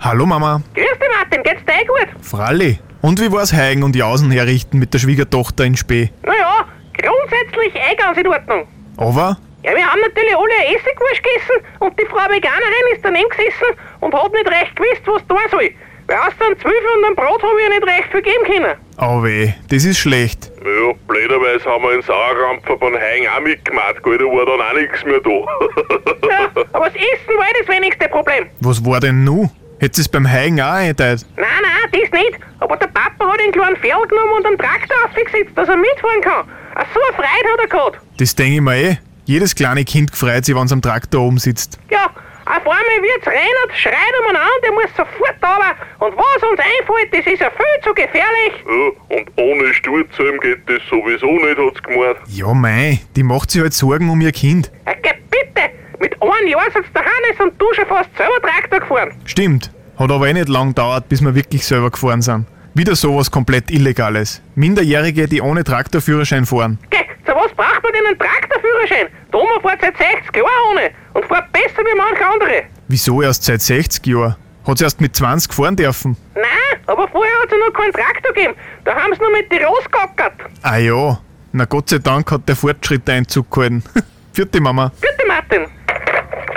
Hallo 0.00 0.24
Mama. 0.26 0.62
Grüß 0.74 0.84
dich 0.84 1.08
Martin, 1.18 1.42
geht's 1.42 1.64
dir 1.66 1.72
eh 1.82 1.86
gut? 1.86 2.24
Fralli. 2.24 2.78
Und 3.02 3.18
wie 3.20 3.32
war's 3.32 3.52
Heigen 3.52 3.82
und 3.82 3.96
Jausen 3.96 4.30
herrichten 4.30 4.78
mit 4.78 4.92
der 4.92 4.98
Schwiegertochter 4.98 5.64
in 5.64 5.76
Spee? 5.76 6.10
Naja, 6.22 6.66
grundsätzlich 6.92 7.74
eh 7.74 7.96
ganz 7.96 8.18
in 8.18 8.26
Ordnung. 8.26 8.68
Aber? 8.98 9.38
Ja, 9.62 9.74
wir 9.74 9.86
haben 9.86 10.00
natürlich 10.00 10.36
alle 10.36 10.52
eine 10.60 10.76
Essigwurst 10.76 11.22
gegessen 11.22 11.66
und 11.80 11.98
die 11.98 12.06
Frau 12.06 12.28
Veganerin 12.28 12.94
ist 12.94 13.04
daneben 13.04 13.28
gesessen 13.30 13.76
und 14.00 14.14
hat 14.14 14.32
nicht 14.32 14.48
recht 14.48 14.76
gewusst, 14.76 15.02
was 15.06 15.26
tun 15.26 15.38
soll. 15.50 15.70
Weil 16.06 16.16
aus 16.16 16.36
dem 16.36 16.58
Zwiebel 16.58 16.90
und 16.96 17.08
dem 17.08 17.14
Brot 17.16 17.42
habe 17.42 17.54
ich 17.60 17.68
ihr 17.68 17.80
nicht 17.80 17.86
recht 17.86 18.10
viel 18.10 18.22
geben 18.22 18.44
können. 18.44 18.76
Oh 19.00 19.22
weh, 19.22 19.52
das 19.70 19.84
ist 19.84 19.98
schlecht. 19.98 20.50
Ja, 20.64 20.92
blöderweise 21.06 21.64
haben 21.70 21.84
wir 21.84 21.94
in 21.94 22.02
Sauerrampfer 22.02 22.76
von 22.78 22.94
Hain 22.94 23.28
auch 23.34 23.40
mitgemacht, 23.40 24.02
gell, 24.02 24.18
da 24.18 24.24
war 24.24 24.44
dann 24.44 24.60
auch 24.60 24.74
nichts 24.74 25.04
mehr 25.04 25.20
da. 25.20 25.30
Ja, 25.30 26.50
aber 26.72 26.86
das 26.86 26.96
Essen 26.96 27.34
war 27.38 27.46
das 27.58 27.68
wenigste 27.68 28.08
Problem. 28.08 28.46
Was 28.60 28.84
war 28.84 29.00
denn 29.00 29.24
nu? 29.24 29.48
Hättest 29.80 29.98
es 30.00 30.08
beim 30.08 30.30
Heigen 30.30 30.60
auch 30.60 30.74
eingeteilt? 30.74 31.24
Nein, 31.36 31.46
nein, 31.62 31.90
das 31.90 32.12
nicht. 32.20 32.38
Aber 32.58 32.76
der 32.76 32.88
Papa 32.88 33.32
hat 33.32 33.40
einen 33.40 33.50
kleinen 33.50 33.76
Pferd 33.76 34.10
genommen 34.10 34.32
und 34.36 34.46
einen 34.46 34.58
Traktor 34.58 34.94
aufgesetzt, 35.06 35.52
dass 35.56 35.70
er 35.70 35.76
mitfahren 35.78 36.20
kann. 36.20 36.46
Ach, 36.74 36.84
so 36.92 37.00
eine 37.00 37.16
Freude 37.16 37.52
hat 37.52 37.60
er 37.60 37.66
gehabt. 37.66 37.98
Das 38.18 38.34
denke 38.34 38.56
ich 38.56 38.60
mir 38.60 38.76
eh. 38.76 38.96
Jedes 39.24 39.54
kleine 39.54 39.82
Kind 39.84 40.14
freut 40.14 40.44
sich, 40.44 40.54
wenn's 40.54 40.70
am 40.70 40.82
Traktor 40.82 41.22
oben 41.22 41.38
sitzt. 41.38 41.78
Ja, 41.90 42.10
auf 42.44 42.56
einmal 42.56 43.00
wird's 43.00 43.26
rennen, 43.26 43.70
schreit 43.74 43.94
umeinander, 44.20 44.50
der 44.62 44.72
muss 44.72 44.90
sofort 44.90 45.36
runter. 45.40 45.74
Und 45.98 46.14
was 46.14 46.50
uns 46.50 46.60
einfällt, 46.60 47.14
das 47.14 47.32
ist 47.32 47.40
ja 47.40 47.50
viel 47.50 47.82
zu 47.82 47.94
gefährlich. 47.94 48.52
Ja, 48.66 49.16
und 49.16 49.30
ohne 49.36 49.72
Sturzhelm 49.72 50.38
geht 50.40 50.68
das 50.68 50.82
sowieso 50.90 51.30
nicht, 51.30 51.56
hat's 51.56 51.82
gemeint. 51.82 52.18
Ja, 52.26 52.52
mei, 52.52 53.00
die 53.16 53.22
macht 53.22 53.50
sich 53.50 53.62
halt 53.62 53.72
Sorgen 53.72 54.10
um 54.10 54.20
ihr 54.20 54.32
Kind. 54.32 54.70
Ja, 54.86 54.92
bitte, 55.30 55.70
mit 56.00 56.16
einem 56.20 56.48
Jahr 56.48 56.64
sitzt 56.74 56.94
der 56.94 57.02
Hannes 57.02 57.40
und 57.40 57.60
du 57.60 57.66
schon 57.74 57.86
fast 57.86 58.10
selber 58.16 58.40
Traktor 58.42 58.80
gefahren. 58.80 59.12
Stimmt. 59.24 59.70
Hat 59.98 60.10
aber 60.10 60.28
eh 60.28 60.32
nicht 60.32 60.48
lang 60.48 60.68
gedauert, 60.68 61.08
bis 61.08 61.20
wir 61.20 61.34
wirklich 61.34 61.64
selber 61.64 61.90
gefahren 61.90 62.22
sind. 62.22 62.46
Wieder 62.74 62.96
sowas 62.96 63.30
komplett 63.30 63.70
Illegales. 63.70 64.40
Minderjährige, 64.54 65.28
die 65.28 65.42
ohne 65.42 65.62
Traktorführerschein 65.62 66.46
fahren. 66.46 66.78
Geh, 66.88 66.98
zu 67.26 67.32
was 67.32 67.52
braucht 67.52 67.82
man 67.82 67.92
denn 67.92 68.06
einen 68.06 68.18
Traktorführerschein? 68.18 69.08
Der 69.32 69.40
Oma 69.40 69.60
fährt 69.60 69.80
seit 69.82 69.96
60 69.98 70.36
Jahren 70.36 70.46
ohne 70.70 70.90
und 71.14 71.24
fährt 71.26 71.52
besser 71.52 71.82
wie 71.84 71.96
manche 71.96 72.26
andere. 72.26 72.62
Wieso 72.88 73.20
erst 73.22 73.44
seit 73.44 73.60
60 73.60 74.06
Jahren? 74.06 74.36
Hat 74.66 74.78
sie 74.78 74.84
erst 74.84 75.00
mit 75.00 75.14
20 75.14 75.52
fahren 75.52 75.76
dürfen. 75.76 76.16
Nein, 76.34 76.80
aber 76.86 77.08
vorher 77.08 77.32
hat 77.42 77.52
es 77.52 77.58
noch 77.58 77.72
keinen 77.78 77.92
Traktor 77.92 78.32
gegeben. 78.32 78.54
Da 78.84 78.94
haben 78.94 79.12
sie 79.12 79.20
nur 79.20 79.32
mit 79.32 79.52
die 79.52 79.62
Ross 79.62 79.84
gackert. 79.90 80.34
Ah 80.62 80.76
ja, 80.76 81.20
na 81.52 81.64
Gott 81.64 81.90
sei 81.90 81.98
Dank 81.98 82.30
hat 82.30 82.48
der 82.48 82.56
Fortschritt 82.56 83.08
Einzug 83.10 83.50
gehalten. 83.50 83.82
Vierte 84.32 84.60
Mama. 84.60 84.92
Bitte, 85.00 85.26
Martin. 85.26 85.66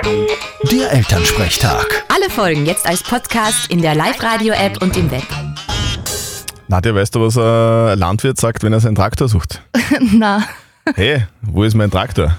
Der 0.08 0.92
Elternsprechtag. 0.92 2.04
Alle 2.14 2.30
Folgen 2.30 2.66
jetzt 2.66 2.86
als 2.86 3.02
Podcast 3.04 3.72
in 3.72 3.82
der 3.82 3.96
Live-Radio-App 3.96 4.82
und 4.82 4.98
im 4.98 5.10
Web. 5.12 5.24
Nadja, 6.68 6.94
weißt 6.94 7.16
du, 7.16 7.22
was 7.22 7.38
ein 7.38 7.98
Landwirt 7.98 8.38
sagt, 8.40 8.64
wenn 8.64 8.74
er 8.74 8.80
seinen 8.82 8.96
Traktor 8.96 9.28
sucht? 9.30 9.62
Na, 10.14 10.44
Hey, 10.96 11.26
wo 11.42 11.64
ist 11.64 11.76
mein 11.76 11.90
Traktor? 11.90 12.36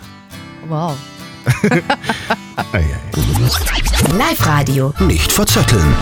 wow. 0.69 0.95
Live-Radio. 4.19 4.93
Nicht 5.01 5.33
verzetteln. 5.33 5.95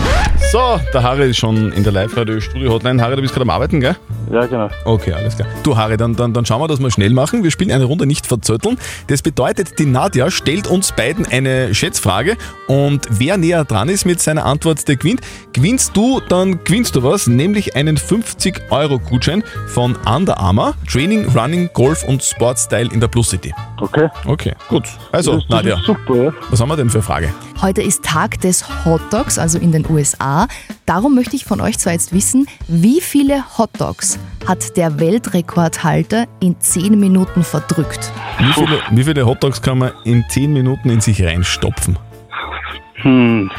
So, 0.51 0.79
der 0.93 1.03
Harry 1.03 1.29
ist 1.29 1.37
schon 1.37 1.71
in 1.71 1.83
der 1.83 1.93
Live-Radio-Studio-Hotline. 1.93 3.01
Harry, 3.01 3.15
du 3.15 3.21
bist 3.21 3.33
gerade 3.33 3.43
am 3.43 3.49
Arbeiten, 3.51 3.79
gell? 3.79 3.95
Ja, 4.31 4.45
genau. 4.45 4.69
Okay, 4.85 5.13
alles 5.13 5.35
klar. 5.35 5.47
Du, 5.63 5.75
Harry, 5.77 5.97
dann, 5.97 6.15
dann, 6.15 6.33
dann 6.33 6.45
schauen 6.45 6.61
wir, 6.61 6.67
dass 6.67 6.79
wir 6.79 6.89
schnell 6.91 7.11
machen. 7.11 7.43
Wir 7.43 7.51
spielen 7.51 7.71
eine 7.71 7.83
Runde 7.85 8.05
nicht 8.05 8.25
verzötteln. 8.25 8.77
Das 9.07 9.21
bedeutet, 9.21 9.79
die 9.79 9.85
Nadja 9.85 10.31
stellt 10.31 10.67
uns 10.67 10.91
beiden 10.91 11.25
eine 11.25 11.73
Schätzfrage 11.75 12.37
und 12.67 13.05
wer 13.09 13.37
näher 13.37 13.63
dran 13.65 13.89
ist 13.89 14.05
mit 14.05 14.21
seiner 14.21 14.45
Antwort, 14.45 14.87
der 14.87 14.95
gewinnt. 14.95 15.21
Gewinnst 15.53 15.95
du, 15.95 16.19
dann 16.29 16.63
gewinnst 16.63 16.95
du 16.95 17.03
was, 17.03 17.27
nämlich 17.27 17.75
einen 17.75 17.97
50-Euro-Gutschein 17.97 19.43
von 19.67 19.95
Under 20.05 20.39
Armour, 20.39 20.73
Training, 20.91 21.27
Running, 21.37 21.69
Golf 21.73 22.03
und 22.03 22.23
Sportstyle 22.23 22.89
in 22.91 22.99
der 22.99 23.07
Plus 23.07 23.29
City. 23.29 23.53
Okay. 23.79 24.07
Okay, 24.25 24.53
gut. 24.69 24.83
Also, 25.11 25.33
Das- 25.33 25.41
das 25.47 25.49
Nadja, 25.49 25.75
ist 25.77 25.85
super, 25.85 26.15
ja. 26.15 26.33
was 26.49 26.59
haben 26.61 26.69
wir 26.69 26.77
denn 26.77 26.89
für 26.89 26.97
eine 26.99 27.03
Frage? 27.03 27.33
Heute 27.63 27.81
ist 27.81 28.03
Tag 28.03 28.41
des 28.41 28.83
Hotdogs, 28.83 29.39
also 29.39 29.57
in 29.57 29.71
den 29.71 29.89
USA. 29.89 30.49
Darum 30.85 31.15
möchte 31.15 31.37
ich 31.37 31.45
von 31.45 31.61
euch 31.61 31.79
zwar 31.79 31.93
jetzt 31.93 32.13
wissen, 32.13 32.45
wie 32.67 32.99
viele 32.99 33.57
Hotdogs 33.57 34.19
hat 34.45 34.75
der 34.75 34.99
Weltrekordhalter 34.99 36.25
in 36.41 36.59
10 36.59 36.99
Minuten 36.99 37.41
verdrückt? 37.41 38.11
Wie 38.37 38.51
viele, 38.51 38.79
wie 38.91 39.03
viele 39.05 39.25
Hotdogs 39.25 39.61
kann 39.61 39.77
man 39.77 39.93
in 40.03 40.25
10 40.27 40.51
Minuten 40.51 40.89
in 40.89 40.99
sich 40.99 41.23
reinstopfen? 41.23 41.97
Hm, 42.95 43.49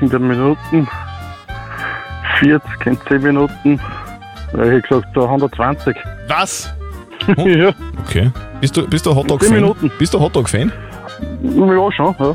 60 0.00 0.20
Minuten, 0.20 0.88
40 2.38 2.86
in 2.86 2.98
10 3.08 3.22
Minuten. 3.22 3.80
Ich 4.54 4.58
hätte 4.58 4.80
gesagt 4.80 5.08
so 5.14 5.24
120. 5.24 5.94
Was? 6.28 6.72
ja. 7.36 7.74
Okay. 8.06 8.30
Bist 8.62 8.74
du, 8.74 8.88
bist 8.88 9.04
du 9.04 9.14
Hotdog-Fan? 9.14 9.74
Bist 9.98 10.14
du 10.14 10.18
Hotdog-Fan? 10.18 10.72
Ja, 11.42 11.92
schon. 11.92 12.14
Ja. 12.18 12.34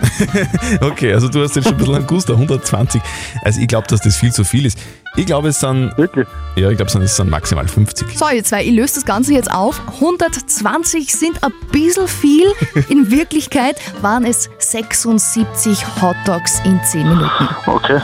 Okay, 0.87 1.13
also 1.13 1.27
du 1.27 1.41
hast 1.43 1.55
jetzt 1.55 1.65
schon 1.65 1.73
ein 1.73 1.77
bisschen 1.77 1.95
einen 1.95 2.07
Guster, 2.07 2.33
120. 2.33 3.01
Also 3.43 3.61
ich 3.61 3.67
glaube, 3.67 3.87
dass 3.87 4.01
das 4.01 4.15
viel 4.15 4.31
zu 4.31 4.43
viel 4.43 4.65
ist. 4.65 4.77
Ich 5.15 5.25
glaube, 5.25 5.49
es 5.49 5.59
sind. 5.59 5.95
Wirklich? 5.97 6.27
Ja, 6.55 6.69
ich 6.69 6.77
glaube, 6.77 6.91
es 7.03 7.15
sind 7.15 7.29
maximal 7.29 7.67
50. 7.67 8.17
So, 8.17 8.25
ihr 8.29 8.43
zwei, 8.43 8.63
ich 8.63 8.71
löse 8.71 8.95
das 8.95 9.05
Ganze 9.05 9.33
jetzt 9.33 9.51
auf. 9.51 9.81
120 9.95 11.13
sind 11.13 11.43
ein 11.43 11.51
bisschen 11.71 12.07
viel. 12.07 12.47
In 12.89 13.11
Wirklichkeit 13.11 13.75
waren 14.01 14.25
es 14.25 14.49
76 14.59 15.85
Hotdogs 16.01 16.59
in 16.65 16.79
10 16.83 17.07
Minuten. 17.07 17.29
Okay. 17.67 17.99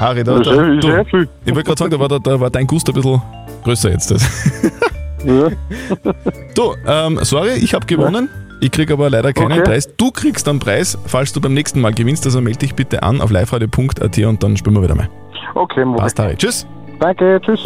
Harry, 0.00 0.24
da, 0.24 0.38
Das 0.38 0.46
ist 0.48 0.84
da, 0.84 1.02
du, 1.02 1.04
viel. 1.04 1.28
ich 1.44 1.54
wollte 1.54 1.66
gerade 1.66 1.78
sagen, 1.78 1.90
da 1.90 2.00
war, 2.00 2.08
da, 2.08 2.18
da 2.18 2.40
war 2.40 2.50
dein 2.50 2.66
Gust 2.66 2.88
ein 2.88 2.94
bisschen 2.94 3.20
größer 3.64 3.90
jetzt. 3.90 4.10
Ja. 5.24 5.48
Du, 6.54 6.74
ähm, 6.86 7.18
sorry, 7.22 7.52
ich 7.54 7.72
habe 7.72 7.86
gewonnen. 7.86 8.28
Ich 8.64 8.70
kriege 8.70 8.94
aber 8.94 9.10
leider 9.10 9.34
keinen 9.34 9.52
Okay. 9.52 9.62
Preis. 9.62 9.94
Du 9.94 10.10
kriegst 10.10 10.48
einen 10.48 10.58
Preis, 10.58 10.96
falls 11.04 11.34
du 11.34 11.40
beim 11.42 11.52
nächsten 11.52 11.82
Mal 11.82 11.92
gewinnst. 11.92 12.24
Also 12.24 12.40
melde 12.40 12.60
dich 12.60 12.74
bitte 12.74 13.02
an 13.02 13.20
auf 13.20 13.30
liveradio.at 13.30 14.18
und 14.20 14.42
dann 14.42 14.56
spielen 14.56 14.74
wir 14.74 14.82
wieder 14.82 14.94
mal. 14.94 15.10
Okay, 15.54 15.84
Passt, 15.98 16.18
Harry. 16.18 16.34
Tschüss. 16.34 16.66
Danke, 17.00 17.40
tschüss. 17.44 17.60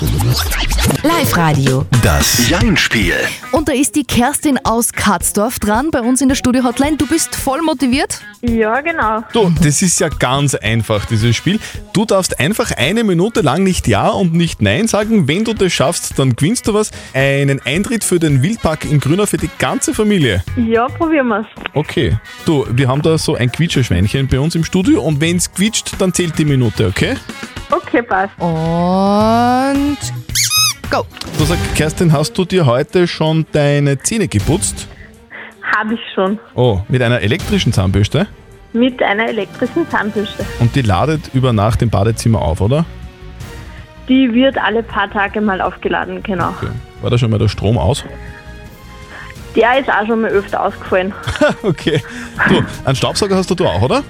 Live-Radio. 1.02 1.84
Das 2.02 2.48
Jein-Spiel. 2.48 3.14
Und 3.52 3.68
da 3.68 3.72
ist 3.72 3.94
die 3.94 4.04
Kerstin 4.04 4.58
aus 4.64 4.92
Katzdorf 4.92 5.58
dran 5.58 5.90
bei 5.90 6.00
uns 6.00 6.20
in 6.20 6.28
der 6.28 6.34
Studio-Hotline. 6.34 6.96
Du 6.96 7.06
bist 7.06 7.36
voll 7.36 7.62
motiviert? 7.62 8.20
Ja, 8.40 8.80
genau. 8.80 9.22
Du, 9.32 9.52
das 9.62 9.82
ist 9.82 10.00
ja 10.00 10.08
ganz 10.08 10.54
einfach, 10.54 11.04
dieses 11.04 11.36
Spiel. 11.36 11.60
Du 11.92 12.04
darfst 12.04 12.40
einfach 12.40 12.72
eine 12.76 13.04
Minute 13.04 13.42
lang 13.42 13.62
nicht 13.62 13.86
Ja 13.86 14.08
und 14.08 14.32
nicht 14.32 14.62
Nein 14.62 14.88
sagen. 14.88 15.28
Wenn 15.28 15.44
du 15.44 15.52
das 15.52 15.72
schaffst, 15.72 16.18
dann 16.18 16.34
gewinnst 16.34 16.66
du 16.66 16.74
was. 16.74 16.90
Einen 17.14 17.60
Eintritt 17.64 18.04
für 18.04 18.18
den 18.18 18.42
Wildpark 18.42 18.84
in 18.84 18.98
Grünau 18.98 19.26
für 19.26 19.36
die 19.36 19.50
ganze 19.58 19.94
Familie. 19.94 20.42
Ja, 20.56 20.86
probieren 20.86 21.28
wir's. 21.28 21.46
Okay. 21.74 22.16
Du, 22.44 22.66
wir 22.70 22.88
haben 22.88 23.02
da 23.02 23.18
so 23.18 23.34
ein 23.34 23.52
Quietscherschweinchen 23.52 24.26
bei 24.26 24.40
uns 24.40 24.54
im 24.54 24.64
Studio 24.64 25.02
und 25.02 25.20
wenn 25.20 25.36
es 25.36 25.52
quietscht, 25.52 25.92
dann 25.98 26.12
zählt 26.12 26.38
die 26.38 26.44
Minute, 26.44 26.86
okay? 26.86 27.16
Okay, 27.70 28.02
passt. 28.02 28.32
Und 28.38 29.98
go. 30.90 31.04
Du 31.38 31.44
sag, 31.44 31.58
Kerstin, 31.74 32.12
hast 32.12 32.36
du 32.36 32.44
dir 32.44 32.66
heute 32.66 33.06
schon 33.06 33.46
deine 33.52 33.98
Zähne 33.98 34.28
geputzt? 34.28 34.88
Habe 35.76 35.94
ich 35.94 36.00
schon. 36.14 36.38
Oh, 36.54 36.80
mit 36.88 37.02
einer 37.02 37.20
elektrischen 37.20 37.72
Zahnbürste? 37.72 38.26
Mit 38.72 39.02
einer 39.02 39.28
elektrischen 39.28 39.88
Zahnbürste. 39.88 40.44
Und 40.60 40.74
die 40.74 40.82
ladet 40.82 41.30
über 41.34 41.52
Nacht 41.52 41.82
im 41.82 41.90
Badezimmer 41.90 42.42
auf, 42.42 42.60
oder? 42.60 42.84
Die 44.08 44.32
wird 44.32 44.56
alle 44.56 44.82
paar 44.82 45.10
Tage 45.10 45.40
mal 45.40 45.60
aufgeladen, 45.60 46.22
genau. 46.22 46.54
War 47.02 47.10
da 47.10 47.18
schon 47.18 47.30
mal 47.30 47.38
der 47.38 47.48
Strom 47.48 47.76
aus? 47.76 48.04
Der 49.54 49.78
ist 49.78 49.90
auch 49.90 50.06
schon 50.06 50.22
mal 50.22 50.30
öfter 50.30 50.62
ausgefallen. 50.62 51.12
okay. 51.62 52.02
Du, 52.48 52.62
einen 52.84 52.96
Staubsauger 52.96 53.36
hast 53.36 53.50
du 53.50 53.54
da 53.54 53.64
auch, 53.64 53.82
oder? 53.82 54.02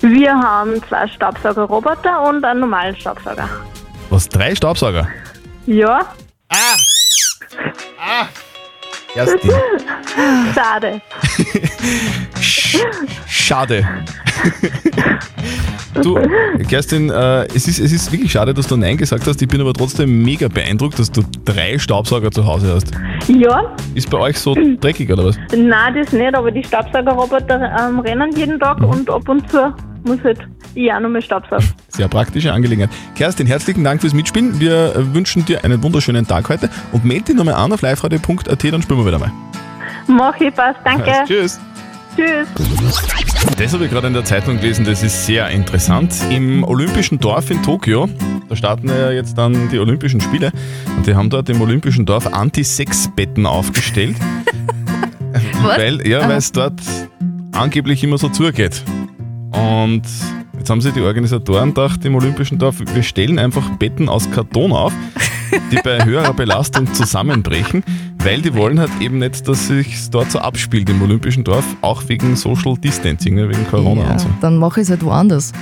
Wir 0.00 0.32
haben 0.32 0.82
zwei 0.88 1.06
Staubsaugerroboter 1.08 2.22
und 2.28 2.44
einen 2.44 2.60
normalen 2.60 2.96
Staubsauger. 2.96 3.48
Was, 4.08 4.28
drei 4.28 4.54
Staubsauger? 4.54 5.06
Ja. 5.66 6.06
Kerstin. 9.12 9.50
Schade. 10.54 11.00
Schade. 13.28 13.88
Du, 16.02 16.18
Kerstin, 16.68 17.10
äh, 17.10 17.44
es, 17.46 17.66
ist, 17.66 17.80
es 17.80 17.92
ist 17.92 18.12
wirklich 18.12 18.30
schade, 18.30 18.54
dass 18.54 18.68
du 18.68 18.76
Nein 18.76 18.96
gesagt 18.96 19.26
hast. 19.26 19.42
Ich 19.42 19.48
bin 19.48 19.60
aber 19.60 19.74
trotzdem 19.74 20.22
mega 20.22 20.46
beeindruckt, 20.48 20.98
dass 20.98 21.10
du 21.10 21.22
drei 21.44 21.78
Staubsauger 21.78 22.30
zu 22.30 22.46
Hause 22.46 22.74
hast. 22.74 22.92
Ja, 23.28 23.74
Ist 23.94 24.08
bei 24.08 24.18
euch 24.18 24.38
so 24.38 24.54
dreckig 24.54 25.12
oder 25.12 25.26
was? 25.26 25.36
nein, 25.54 25.94
das 25.94 26.12
nicht, 26.12 26.34
aber 26.34 26.52
die 26.52 26.62
Staubsaugerroboter 26.62 27.76
ähm, 27.78 27.98
rennen 27.98 28.30
jeden 28.36 28.58
Tag 28.60 28.80
und 28.80 29.10
ab 29.10 29.28
und 29.28 29.50
zu 29.50 29.74
muss 30.04 30.22
halt 30.22 30.38
ich 30.74 30.92
auch 30.92 31.00
noch 31.00 31.08
mal 31.08 31.22
Staubsaugen. 31.22 31.66
Sehr 31.88 32.08
praktische 32.08 32.52
Angelegenheit. 32.52 32.90
Kerstin, 33.14 33.46
herzlichen 33.46 33.82
Dank 33.84 34.00
fürs 34.00 34.14
Mitspielen. 34.14 34.60
Wir 34.60 34.94
äh, 34.94 35.14
wünschen 35.14 35.44
dir 35.44 35.64
einen 35.64 35.82
wunderschönen 35.82 36.26
Tag 36.26 36.48
heute 36.48 36.70
und 36.92 37.04
melde 37.04 37.24
dich 37.24 37.36
nochmal 37.36 37.54
an 37.54 37.72
auf 37.72 37.82
liveradio.at, 37.82 38.64
dann 38.64 38.82
spielen 38.82 38.98
wir 39.00 39.06
wieder 39.06 39.18
mal. 39.18 39.32
Mach 40.06 40.38
ich, 40.40 40.54
passt, 40.54 40.78
danke. 40.84 41.12
Tschüss. 41.26 41.60
Tschüss. 42.16 42.48
Das 43.56 43.72
habe 43.72 43.84
ich 43.84 43.90
gerade 43.90 44.08
in 44.08 44.14
der 44.14 44.24
Zeitung 44.24 44.56
gelesen, 44.56 44.84
das 44.84 45.02
ist 45.02 45.26
sehr 45.26 45.48
interessant. 45.48 46.14
Im 46.30 46.64
Olympischen 46.64 47.18
Dorf 47.18 47.50
in 47.50 47.62
Tokio, 47.62 48.08
da 48.48 48.56
starten 48.56 48.88
ja 48.88 49.10
jetzt 49.10 49.38
dann 49.38 49.68
die 49.70 49.78
Olympischen 49.78 50.20
Spiele, 50.20 50.52
und 50.96 51.06
die 51.06 51.14
haben 51.14 51.30
dort 51.30 51.48
im 51.48 51.60
Olympischen 51.60 52.06
Dorf 52.06 52.26
Anti-Sex-Betten 52.26 53.46
aufgestellt. 53.46 54.16
Was? 55.62 55.78
weil 55.78 56.06
ja, 56.06 56.26
weil 56.28 56.38
es 56.38 56.52
dort 56.52 56.80
angeblich 57.52 58.02
immer 58.02 58.18
so 58.18 58.28
zugeht. 58.28 58.82
Und 59.52 60.02
jetzt 60.58 60.70
haben 60.70 60.80
sich 60.80 60.92
die 60.92 61.00
Organisatoren 61.00 61.74
gedacht 61.74 62.04
im 62.04 62.14
Olympischen 62.14 62.58
Dorf, 62.58 62.76
wir 62.94 63.02
stellen 63.02 63.38
einfach 63.38 63.68
Betten 63.78 64.08
aus 64.08 64.30
Karton 64.30 64.72
auf, 64.72 64.92
die 65.72 65.78
bei 65.82 66.04
höherer 66.04 66.32
Belastung 66.34 66.92
zusammenbrechen, 66.94 67.82
weil 68.22 68.40
die 68.42 68.54
wollen 68.54 68.78
halt 68.78 68.90
eben 69.00 69.18
nicht, 69.18 69.48
dass 69.48 69.66
sich 69.66 70.08
dort 70.10 70.30
so 70.30 70.38
abspielt 70.38 70.88
im 70.88 71.02
Olympischen 71.02 71.42
Dorf, 71.44 71.64
auch 71.80 72.02
wegen 72.08 72.36
Social 72.36 72.76
Distancing, 72.76 73.34
ne, 73.34 73.48
wegen 73.48 73.66
Corona 73.68 74.02
Ja, 74.02 74.10
und 74.12 74.20
so. 74.20 74.28
dann 74.40 74.56
mache 74.56 74.80
ich 74.80 74.84
es 74.84 74.90
halt 74.90 75.02
woanders. 75.04 75.52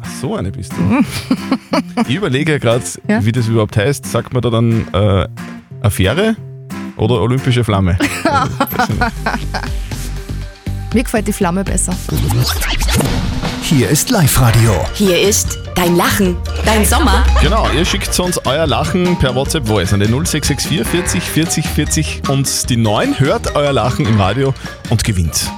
Ach, 0.00 0.08
so 0.20 0.36
eine 0.36 0.52
bist 0.52 0.72
du. 0.72 1.02
ich 2.08 2.14
überlege 2.16 2.52
ja 2.52 2.58
gerade, 2.58 2.84
Ja? 3.08 3.24
wie 3.24 3.32
das 3.32 3.48
überhaupt 3.48 3.76
heißt. 3.76 4.06
Sagt 4.06 4.32
man 4.32 4.42
da 4.42 4.50
dann 4.50 4.86
äh, 4.92 5.26
Affäre 5.80 6.36
oder 6.96 7.20
olympische 7.20 7.64
Flamme? 7.64 7.98
Mir 10.94 11.02
gefällt 11.02 11.26
die 11.26 11.32
Flamme 11.32 11.64
besser. 11.64 11.92
Hier 13.64 13.88
ist 13.88 14.10
Live-Radio. 14.10 14.72
Hier 14.92 15.18
ist 15.18 15.58
dein 15.74 15.96
Lachen, 15.96 16.36
dein 16.66 16.84
Sommer. 16.84 17.24
Genau, 17.40 17.66
ihr 17.74 17.86
schickt 17.86 18.20
uns 18.20 18.38
euer 18.44 18.66
Lachen 18.66 19.18
per 19.18 19.34
WhatsApp 19.34 19.66
Voice 19.66 19.94
an 19.94 20.00
den 20.00 20.10
0664 20.10 20.84
40 20.86 21.24
40 21.24 21.66
40 21.66 22.28
und 22.28 22.68
die 22.68 22.76
9 22.76 23.18
hört 23.18 23.56
euer 23.56 23.72
Lachen 23.72 24.04
im 24.04 24.20
Radio 24.20 24.52
und 24.90 25.02
gewinnt. 25.02 25.50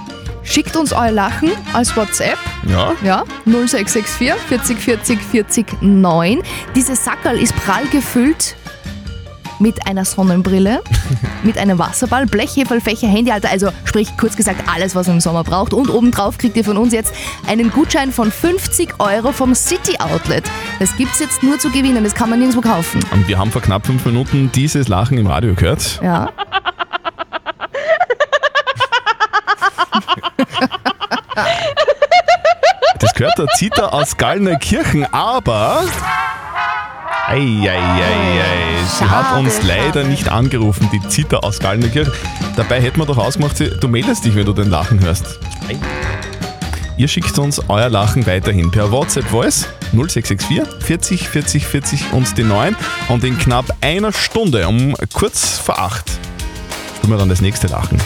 Schickt 0.44 0.76
uns 0.76 0.92
euer 0.92 1.10
Lachen 1.10 1.50
als 1.72 1.96
WhatsApp. 1.96 2.38
Ja? 2.68 2.92
Ja, 3.02 3.24
0664 3.44 4.36
40 4.48 4.78
40 4.78 5.20
40 5.20 5.66
9. 5.82 6.42
Dieses 6.76 7.04
Sackerl 7.04 7.36
ist 7.36 7.56
prall 7.56 7.86
gefüllt 7.88 8.54
mit 9.58 9.86
einer 9.86 10.04
Sonnenbrille, 10.04 10.82
mit 11.42 11.58
einem 11.58 11.78
Wasserball, 11.78 12.26
Blechheferl, 12.26 12.80
Fächer, 12.80 13.08
Handyhalter, 13.08 13.50
also 13.50 13.70
sprich 13.84 14.08
kurz 14.16 14.36
gesagt 14.36 14.62
alles, 14.72 14.94
was 14.94 15.06
man 15.06 15.16
im 15.16 15.20
Sommer 15.20 15.44
braucht. 15.44 15.72
Und 15.72 15.90
obendrauf 15.90 16.38
kriegt 16.38 16.56
ihr 16.56 16.64
von 16.64 16.76
uns 16.76 16.92
jetzt 16.92 17.14
einen 17.46 17.70
Gutschein 17.70 18.12
von 18.12 18.30
50 18.30 19.00
Euro 19.00 19.32
vom 19.32 19.54
City 19.54 19.98
Outlet. 19.98 20.44
Das 20.78 20.96
gibt's 20.96 21.18
jetzt 21.18 21.42
nur 21.42 21.58
zu 21.58 21.70
gewinnen, 21.70 22.04
das 22.04 22.14
kann 22.14 22.30
man 22.30 22.38
nirgendwo 22.38 22.60
kaufen. 22.60 23.00
Und 23.12 23.28
wir 23.28 23.38
haben 23.38 23.50
vor 23.50 23.62
knapp 23.62 23.86
fünf 23.86 24.04
Minuten 24.04 24.50
dieses 24.52 24.88
Lachen 24.88 25.18
im 25.18 25.26
Radio 25.26 25.54
gehört. 25.54 26.00
Ja. 26.02 26.30
Das 32.98 33.12
gehört 33.12 33.38
der 33.38 33.48
Zita 33.48 33.88
aus 33.88 34.16
Gallnerkirchen, 34.16 35.06
aber. 35.12 35.84
Eieiei, 37.26 38.44
sie 38.98 39.04
hat 39.04 39.36
uns 39.36 39.60
leider 39.62 40.04
nicht 40.04 40.28
angerufen, 40.28 40.88
die 40.92 41.08
Zita 41.08 41.38
aus 41.38 41.58
Gallnerkirchen. 41.58 42.12
Dabei 42.56 42.80
hätten 42.80 42.98
wir 43.00 43.06
doch 43.06 43.18
ausgemacht, 43.18 43.56
sie- 43.56 43.70
du 43.80 43.88
meldest 43.88 44.24
dich, 44.24 44.34
wenn 44.36 44.46
du 44.46 44.52
den 44.52 44.70
Lachen 44.70 45.00
hörst. 45.00 45.38
Ihr 46.96 47.08
schickt 47.08 47.36
uns 47.38 47.60
euer 47.68 47.88
Lachen 47.90 48.26
weiterhin 48.26 48.70
per 48.70 48.90
WhatsApp 48.92 49.26
Voice 49.28 49.66
0664 49.92 50.62
40 50.86 51.28
40 51.28 51.66
40 51.66 52.00
und 52.12 52.38
die 52.38 52.44
9. 52.44 52.76
Und 53.08 53.24
in 53.24 53.36
knapp 53.38 53.66
einer 53.80 54.12
Stunde, 54.12 54.66
um 54.68 54.94
kurz 55.12 55.58
vor 55.58 55.78
8, 55.78 56.04
spielen 56.96 57.12
wir 57.12 57.18
dann 57.18 57.28
das 57.28 57.40
nächste 57.42 57.66
Lachen. 57.66 57.98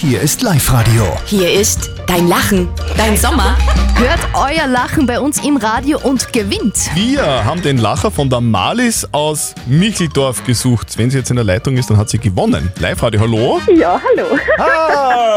Hier 0.00 0.20
ist 0.20 0.42
Live-Radio. 0.42 1.16
Hier 1.26 1.52
ist 1.52 1.90
dein 2.06 2.28
Lachen, 2.28 2.68
dein 2.96 3.16
Sommer. 3.16 3.56
Hört 3.96 4.20
euer 4.34 4.66
Lachen 4.66 5.06
bei 5.06 5.20
uns 5.20 5.44
im 5.44 5.56
Radio 5.56 5.98
und 5.98 6.32
gewinnt. 6.32 6.74
Wir 6.94 7.44
haben 7.44 7.62
den 7.62 7.78
Lacher 7.78 8.10
von 8.10 8.28
der 8.28 8.40
Malis 8.40 9.06
aus 9.12 9.54
Micheldorf 9.66 10.44
gesucht. 10.44 10.98
Wenn 10.98 11.10
sie 11.10 11.18
jetzt 11.18 11.30
in 11.30 11.36
der 11.36 11.44
Leitung 11.44 11.76
ist, 11.76 11.90
dann 11.90 11.96
hat 11.96 12.08
sie 12.08 12.18
gewonnen. 12.18 12.72
Live-Radio, 12.78 13.20
hallo? 13.20 13.60
Ja, 13.74 14.00
hallo. 14.00 14.38
Ah, 14.58 15.36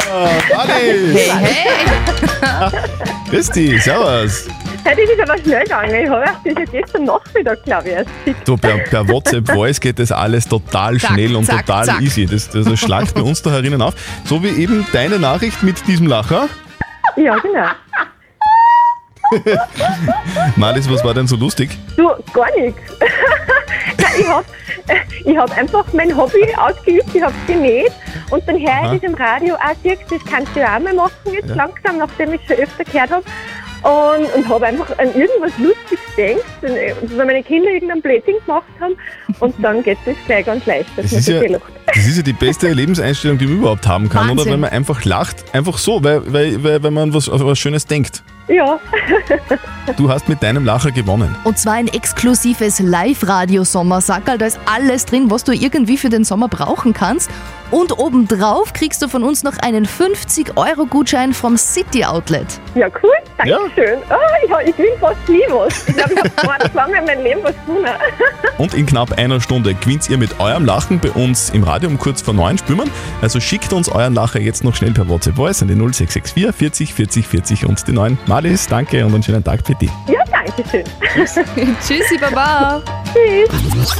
Mali! 0.55 1.13
Hey, 1.13 1.31
hey. 2.51 3.41
Dich, 3.53 3.83
servus. 3.83 4.45
Das 4.89 4.97
ist 4.97 5.19
aber 5.29 5.37
schnell 5.39 5.63
gegangen. 5.63 5.95
Ich 5.95 6.09
habe 6.09 6.21
erst 6.23 6.39
das 6.45 6.63
ist 6.63 6.71
gestern 6.71 7.03
Nachmittag, 7.03 7.63
glaube 7.63 7.87
ich, 7.89 7.93
erst. 7.95 8.09
Du, 8.45 8.55
per, 8.57 8.77
per 8.77 9.07
WhatsApp 9.07 9.49
Voice 9.51 9.79
geht 9.81 9.99
das 9.99 10.11
alles 10.11 10.47
total 10.47 10.97
Zack, 10.97 11.11
schnell 11.11 11.35
und 11.35 11.45
zack, 11.45 11.65
total 11.65 11.85
zack. 11.85 12.01
easy. 12.01 12.25
Das, 12.25 12.49
das, 12.49 12.65
das 12.65 12.79
schlagt 12.79 13.13
bei 13.13 13.21
uns 13.21 13.41
da 13.41 13.51
herinnen 13.51 13.81
auf. 13.81 13.93
So 14.25 14.41
wie 14.43 14.49
eben 14.49 14.85
deine 14.93 15.19
Nachricht 15.19 15.61
mit 15.63 15.85
diesem 15.87 16.07
Lacher. 16.07 16.47
Ja, 17.17 17.35
genau. 17.37 17.67
Marlies, 20.55 20.89
was 20.89 21.03
war 21.03 21.13
denn 21.13 21.27
so 21.27 21.35
lustig? 21.35 21.69
Du, 21.97 22.09
gar 22.33 22.47
nichts. 22.57 22.79
Ich 24.19 24.27
habe 24.27 24.45
ich 25.25 25.37
hab 25.37 25.55
einfach 25.57 25.85
mein 25.93 26.15
Hobby 26.15 26.39
ausgeübt, 26.55 27.13
ich 27.13 27.21
habe 27.21 27.33
genäht 27.45 27.91
und 28.31 28.47
dann 28.47 28.55
höre 28.55 28.93
ich 28.93 29.01
das 29.01 29.09
im 29.11 29.15
Radio 29.15 29.55
auch, 29.55 29.75
siehst, 29.83 30.03
das 30.09 30.21
kannst 30.25 30.55
du 30.55 30.59
ja 30.61 30.75
auch 30.75 30.79
mal 30.79 30.93
machen 30.93 31.11
jetzt 31.31 31.49
Ja. 31.49 31.55
langsam, 31.55 31.97
nachdem 31.99 32.33
ich 32.33 32.41
schon 32.47 32.57
öfter 32.57 32.83
gehört 32.83 33.11
habe. 33.11 33.23
Und, 33.83 34.33
und 34.35 34.49
habe 34.49 34.65
einfach 34.65 34.97
an 34.97 35.07
irgendwas 35.07 35.51
Lustiges 35.57 35.99
gedacht, 36.15 37.01
und 37.01 37.17
wenn 37.17 37.27
meine 37.27 37.43
Kinder 37.43 37.69
irgendein 37.69 38.01
Blödsinn 38.01 38.35
gemacht 38.45 38.65
haben 38.79 38.95
und 39.39 39.55
dann 39.63 39.83
geht 39.83 39.97
das 40.05 40.15
gleich 40.25 40.45
ganz 40.45 40.65
leicht. 40.65 40.89
dass 40.97 41.11
Das 41.11 41.13
ist, 41.13 41.27
ja, 41.27 41.41
das 41.41 42.05
ist 42.05 42.17
ja 42.17 42.23
die 42.23 42.33
beste 42.33 42.71
Lebenseinstellung, 42.71 43.37
die 43.37 43.45
man 43.45 43.57
überhaupt 43.59 43.87
haben 43.87 44.09
kann, 44.09 44.25
oder? 44.25 44.37
Wahnsinn. 44.37 44.53
Wenn 44.53 44.59
man 44.61 44.71
einfach 44.71 45.05
lacht, 45.05 45.45
einfach 45.53 45.77
so, 45.77 46.03
weil, 46.03 46.21
weil, 46.33 46.63
weil, 46.63 46.83
weil 46.83 46.91
man 46.91 47.13
was, 47.13 47.29
was 47.31 47.59
Schönes 47.59 47.85
denkt. 47.85 48.23
Ja. 48.47 48.79
Du 49.97 50.09
hast 50.09 50.29
mit 50.29 50.41
deinem 50.41 50.63
Lacher 50.65 50.91
gewonnen. 50.91 51.35
Und 51.43 51.57
zwar 51.59 51.73
ein 51.73 51.87
exklusives 51.89 52.79
Live-Radio-Sommersackerl. 52.79 54.37
Da 54.37 54.45
ist 54.45 54.59
alles 54.65 55.05
drin, 55.05 55.29
was 55.29 55.43
du 55.43 55.51
irgendwie 55.51 55.97
für 55.97 56.09
den 56.09 56.23
Sommer 56.23 56.47
brauchen 56.47 56.93
kannst. 56.93 57.29
Und 57.71 57.97
obendrauf 57.99 58.71
kriegst 58.71 59.01
du 59.01 59.09
von 59.09 59.23
uns 59.23 59.43
noch 59.43 59.57
einen 59.57 59.85
50-Euro-Gutschein 59.85 61.33
vom 61.33 61.57
City 61.57 62.05
Outlet. 62.05 62.47
Ja, 62.75 62.87
cool, 63.03 63.11
danke 63.37 63.71
schön. 63.75 63.99
Ah, 64.09 64.17
ich, 64.43 64.69
ich 64.69 64.77
will 64.77 64.97
fast 64.99 65.29
nie 65.29 65.43
was. 65.49 65.87
Ich 65.87 65.95
glaube, 65.95 66.13
ich 66.13 66.49
habe 66.49 66.71
zweimal 66.71 66.99
in 66.99 67.05
meinem 67.05 67.23
Leben 67.23 67.43
was 67.43 67.55
tun. 67.65 67.85
Und 68.57 68.73
in 68.73 68.85
knapp 68.85 69.17
einer 69.17 69.39
Stunde 69.39 69.73
gewinnt 69.75 70.09
ihr 70.09 70.17
mit 70.17 70.39
eurem 70.39 70.65
Lachen 70.65 70.99
bei 70.99 71.11
uns 71.11 71.49
im 71.51 71.63
Radio 71.63 71.89
um 71.89 71.97
kurz 71.97 72.21
vor 72.21 72.33
neun 72.33 72.57
spüren. 72.57 72.89
Also 73.21 73.39
schickt 73.39 73.73
uns 73.73 73.89
euren 73.89 74.13
Lacher 74.13 74.39
jetzt 74.39 74.63
noch 74.63 74.75
schnell 74.75 74.91
per 74.91 75.07
WhatsApp 75.07 75.35
Voice 75.35 75.61
an 75.61 75.67
die 75.67 75.75
0664 75.75 76.53
40 76.53 76.93
40 76.93 77.27
40 77.27 77.65
und 77.65 77.87
die 77.87 77.91
9. 77.91 78.17
Marlies, 78.25 78.67
danke 78.67 79.05
und 79.05 79.13
einen 79.13 79.23
schönen 79.23 79.43
Tag 79.43 79.65
für 79.65 79.75
dich. 79.75 79.91
Ja, 80.07 80.23
danke 80.31 80.63
schön. 80.69 80.83
Tschüssi, 81.81 82.17
Baba. 82.19 82.81
Tschüss. 83.13 83.95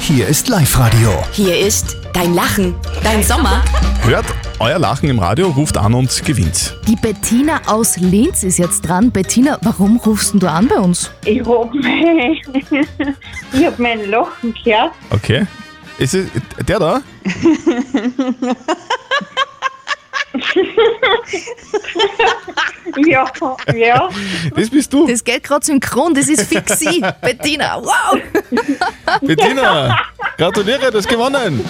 Hier 0.00 0.26
ist 0.26 0.48
Live-Radio. 0.48 1.10
Hier 1.32 1.58
ist 1.58 1.96
dein 2.12 2.34
Lachen, 2.34 2.74
dein 3.02 3.22
Sommer. 3.22 3.62
Hört 4.04 4.26
euer 4.60 4.78
Lachen 4.78 5.08
im 5.08 5.18
Radio, 5.18 5.48
ruft 5.48 5.78
an 5.78 5.94
und 5.94 6.24
gewinnt. 6.24 6.76
Die 6.86 6.94
Bettina 6.94 7.62
aus 7.66 7.96
Linz 7.96 8.42
ist 8.42 8.58
jetzt 8.58 8.82
dran. 8.82 9.10
Bettina, 9.10 9.58
warum 9.62 9.96
rufst 9.96 10.34
denn 10.34 10.40
du 10.40 10.50
an 10.50 10.68
bei 10.68 10.76
uns? 10.76 11.10
Ich 11.24 11.40
hab 11.40 11.72
mein, 11.74 12.36
ich 13.52 13.66
hab 13.66 13.78
mein 13.78 14.10
Lachen 14.10 14.54
gehört. 14.62 14.92
Okay. 15.10 15.46
Ist 15.98 16.14
es 16.14 16.26
der 16.68 16.78
da? 16.78 17.00
ja, 23.06 23.26
ja. 23.74 24.08
Das 24.54 24.70
bist 24.70 24.92
du. 24.92 25.06
Das 25.06 25.24
geht 25.24 25.42
gerade 25.42 25.64
synchron, 25.64 26.14
das 26.14 26.28
ist 26.28 26.42
fixi. 26.42 27.02
Bettina, 27.22 27.82
wow. 27.82 28.18
Bettina, 29.22 29.98
gratuliere, 30.36 30.90
du 30.90 30.98
hast 30.98 31.08
gewonnen. 31.08 31.64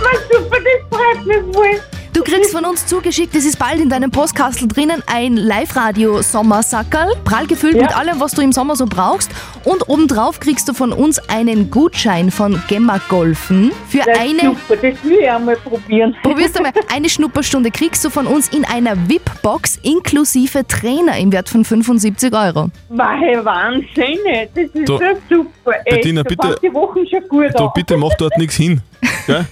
Was 0.00 0.20
super, 0.30 0.56
das 0.56 0.98
freut 0.98 1.26
mich 1.26 1.54
voll. 1.54 1.80
Du 2.16 2.22
kriegst 2.24 2.50
von 2.50 2.64
uns 2.64 2.86
zugeschickt, 2.86 3.34
das 3.36 3.44
ist 3.44 3.58
bald 3.58 3.78
in 3.78 3.90
deinem 3.90 4.10
Postkastel 4.10 4.66
drinnen, 4.68 5.02
ein 5.06 5.36
Live-Radio-Sommersackerl, 5.36 7.12
prall 7.26 7.46
gefüllt 7.46 7.76
mit 7.76 7.94
allem, 7.94 8.18
was 8.18 8.32
du 8.32 8.40
im 8.40 8.52
Sommer 8.52 8.74
so 8.74 8.86
brauchst. 8.86 9.30
Und 9.64 9.86
obendrauf 9.90 10.40
kriegst 10.40 10.66
du 10.66 10.72
von 10.72 10.94
uns 10.94 11.18
einen 11.28 11.70
Gutschein 11.70 12.30
von 12.30 12.62
Gemma 12.68 13.02
Golfen 13.10 13.70
für 13.86 13.98
Das 13.98 14.18
eine... 14.18 14.40
Super, 14.40 14.76
das 14.76 15.04
will 15.04 15.18
ich 15.20 15.30
einmal 15.30 15.56
probieren. 15.56 16.16
Probierst 16.22 16.58
du 16.58 16.62
mal, 16.62 16.72
eine 16.90 17.10
Schnupperstunde 17.10 17.70
kriegst 17.70 18.02
du 18.02 18.08
von 18.08 18.26
uns 18.26 18.48
in 18.48 18.64
einer 18.64 18.96
VIP-Box 19.10 19.80
inklusive 19.82 20.66
Trainer 20.66 21.18
im 21.18 21.30
Wert 21.32 21.50
von 21.50 21.66
75 21.66 22.32
Euro. 22.32 22.70
Wow, 22.88 23.44
Wahnsinn, 23.44 24.20
das 24.54 24.64
ist 24.72 24.88
Du, 24.88 24.96
so 24.96 25.04
super. 25.28 25.72
Echt, 25.84 25.96
Bettina, 25.96 26.22
bitte- 26.22 26.56
die 26.62 26.72
Wochen 26.72 27.06
schon 27.06 27.28
gut 27.28 27.50
Du, 27.58 27.68
bitte 27.74 27.98
mach 27.98 28.14
dort 28.14 28.38
nichts 28.38 28.54
hin. 28.54 28.80
Gell? 29.26 29.46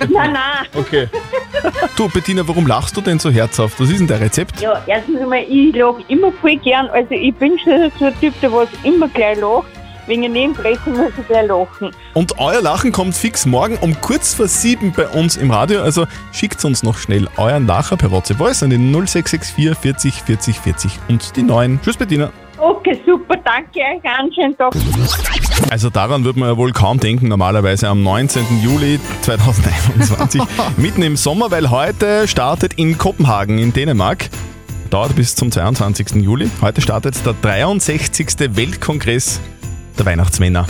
Nein, 0.00 0.32
nein. 0.32 0.66
Okay. 0.74 1.08
Du, 1.96 2.08
Bettina, 2.08 2.46
warum 2.46 2.66
lachst 2.66 2.96
du 2.96 3.00
denn 3.00 3.18
so 3.18 3.30
herzhaft? 3.30 3.80
Was 3.80 3.90
ist 3.90 4.00
denn 4.00 4.06
dein 4.06 4.22
Rezept? 4.22 4.60
Ja, 4.60 4.82
erstens 4.86 5.20
einmal, 5.20 5.44
ich 5.48 5.74
lache 5.74 6.02
immer 6.08 6.32
voll 6.32 6.56
gern. 6.56 6.86
Also 6.88 7.12
ich 7.12 7.34
bin 7.34 7.58
schon 7.58 7.90
so 7.98 8.06
ein 8.06 8.20
Typ, 8.20 8.38
der 8.40 8.52
was 8.52 8.68
immer 8.82 9.08
gleich 9.08 9.38
lacht. 9.38 9.66
Wegen 10.06 10.20
Nebenbrechen 10.20 10.96
muss 10.96 11.12
ich 11.18 11.26
gleich 11.26 11.48
lachen. 11.48 11.90
Und 12.14 12.38
euer 12.38 12.62
Lachen 12.62 12.92
kommt 12.92 13.16
fix 13.16 13.44
morgen 13.44 13.76
um 13.78 14.00
kurz 14.00 14.34
vor 14.34 14.46
sieben 14.46 14.92
bei 14.92 15.08
uns 15.08 15.36
im 15.36 15.50
Radio. 15.50 15.82
Also 15.82 16.06
schickt 16.32 16.64
uns 16.64 16.84
noch 16.84 16.96
schnell 16.98 17.26
euren 17.36 17.66
Lacher 17.66 17.96
per 17.96 18.12
WhatsApp 18.12 18.38
Voice 18.38 18.62
an 18.62 18.70
den 18.70 18.92
0664 18.92 19.74
40 19.74 20.22
40 20.22 20.60
40 20.60 20.90
und 21.08 21.36
die 21.36 21.42
9. 21.42 21.80
Tschüss, 21.82 21.96
Bettina. 21.96 22.30
Okay, 22.58 22.98
super, 23.04 23.36
danke 23.44 23.80
euch, 23.80 24.02
einen 24.04 24.32
schönen 24.32 24.56
Tag. 24.56 24.72
Also 25.70 25.90
daran 25.90 26.24
wird 26.24 26.36
man 26.36 26.48
ja 26.48 26.56
wohl 26.56 26.72
kaum 26.72 26.98
denken, 26.98 27.28
normalerweise 27.28 27.88
am 27.88 28.02
19. 28.02 28.62
Juli 28.62 28.98
2021, 29.22 30.40
mitten 30.78 31.02
im 31.02 31.16
Sommer, 31.16 31.50
weil 31.50 31.70
heute 31.70 32.26
startet 32.28 32.74
in 32.74 32.96
Kopenhagen 32.96 33.58
in 33.58 33.72
Dänemark, 33.72 34.30
dauert 34.90 35.14
bis 35.16 35.34
zum 35.34 35.50
22. 35.52 36.22
Juli, 36.22 36.48
heute 36.62 36.80
startet 36.80 37.14
der 37.26 37.34
63. 37.42 38.28
Weltkongress 38.56 39.40
der 39.98 40.06
Weihnachtsmänner. 40.06 40.66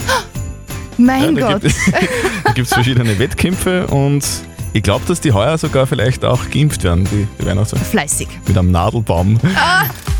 Mein 0.97 1.35
Ja, 1.37 1.41
da 1.41 1.53
Gott. 1.53 1.61
gibt 1.61 1.73
es- 1.75 1.91
Da 2.43 2.51
gibt 2.53 2.67
es 2.67 2.73
verschiedene 2.73 3.19
Wettkämpfe 3.19 3.87
und 3.87 4.25
ich 4.73 4.83
glaube, 4.83 5.05
dass 5.07 5.21
die 5.21 5.31
heuer 5.31 5.57
sogar 5.57 5.85
vielleicht 5.87 6.25
auch 6.25 6.49
geimpft 6.49 6.83
werden, 6.83 7.05
die, 7.11 7.27
die 7.39 7.45
Weihnachtsmänner. 7.45 7.85
Fleißig. 7.85 8.27
Mit 8.47 8.57
einem 8.57 8.71
Nadelbaum. 8.71 9.37
Ah, 9.55 9.83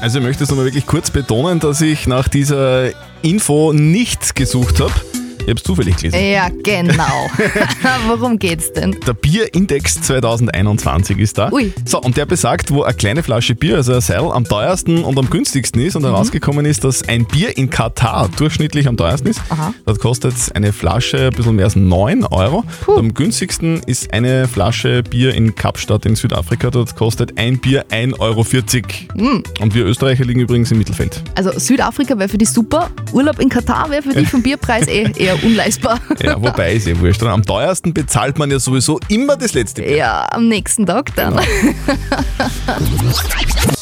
Also 0.00 0.18
ich 0.18 0.24
möchte 0.24 0.44
es 0.44 0.50
nochmal 0.50 0.66
wirklich 0.66 0.86
kurz 0.86 1.10
betonen, 1.10 1.60
dass 1.60 1.80
ich 1.80 2.06
nach 2.06 2.28
dieser 2.28 2.90
Info 3.22 3.72
nicht 3.72 4.34
gesucht 4.34 4.80
habe. 4.80 4.92
Ich 5.42 5.48
habe 5.48 5.58
es 5.58 5.64
zufällig 5.64 5.96
gelesen. 5.96 6.24
Ja, 6.24 6.48
genau. 6.62 7.28
Worum 8.06 8.38
geht's 8.38 8.72
denn? 8.72 8.96
Der 9.04 9.12
Bierindex 9.12 10.00
2021 10.02 11.18
ist 11.18 11.36
da. 11.36 11.50
Ui. 11.50 11.72
So, 11.84 12.00
und 12.00 12.16
der 12.16 12.26
besagt, 12.26 12.70
wo 12.70 12.84
eine 12.84 12.94
kleine 12.94 13.24
Flasche 13.24 13.56
Bier, 13.56 13.76
also 13.76 13.92
ein 13.94 14.00
Seil, 14.00 14.20
am 14.20 14.44
teuersten 14.44 15.02
und 15.02 15.18
am 15.18 15.28
günstigsten 15.28 15.82
ist. 15.82 15.96
Und 15.96 16.04
herausgekommen 16.04 16.64
ist, 16.64 16.84
dass 16.84 17.08
ein 17.08 17.24
Bier 17.24 17.56
in 17.56 17.70
Katar 17.70 18.28
durchschnittlich 18.36 18.86
am 18.86 18.96
teuersten 18.96 19.26
ist. 19.26 19.40
Dort 19.84 19.98
kostet 19.98 20.34
eine 20.54 20.72
Flasche 20.72 21.26
ein 21.26 21.30
bisschen 21.32 21.56
mehr 21.56 21.64
als 21.64 21.74
9 21.74 22.24
Euro. 22.26 22.62
Und 22.86 22.98
am 22.98 23.14
günstigsten 23.14 23.82
ist 23.86 24.12
eine 24.12 24.46
Flasche 24.46 25.02
Bier 25.02 25.34
in 25.34 25.56
Kapstadt 25.56 26.06
in 26.06 26.14
Südafrika. 26.14 26.70
Dort 26.70 26.94
kostet 26.94 27.36
ein 27.36 27.58
Bier 27.58 27.84
1,40 27.90 28.14
Euro. 28.20 28.44
Mm. 29.14 29.42
Und 29.60 29.74
wir 29.74 29.86
Österreicher 29.86 30.24
liegen 30.24 30.40
übrigens 30.40 30.70
im 30.70 30.78
Mittelfeld. 30.78 31.20
Also 31.34 31.58
Südafrika 31.58 32.16
wäre 32.16 32.28
für 32.28 32.38
dich 32.38 32.50
super, 32.50 32.90
Urlaub 33.12 33.40
in 33.40 33.48
Katar 33.48 33.90
wäre 33.90 34.02
für 34.02 34.12
dich 34.12 34.28
vom 34.30 34.42
Bierpreis 34.42 34.86
eh 34.86 35.10
eher 35.16 35.31
unleistbar. 35.42 36.00
Ja, 36.22 36.40
wobei 36.40 36.74
ist 36.74 36.86
ja 36.86 36.98
wurscht. 36.98 37.22
Am 37.22 37.44
teuersten 37.44 37.94
bezahlt 37.94 38.38
man 38.38 38.50
ja 38.50 38.58
sowieso 38.58 38.98
immer 39.08 39.36
das 39.36 39.54
letzte 39.54 39.82
Bier. 39.82 39.96
Ja, 39.96 40.28
am 40.30 40.48
nächsten 40.48 40.86
Tag 40.86 41.14
dann. 41.16 41.38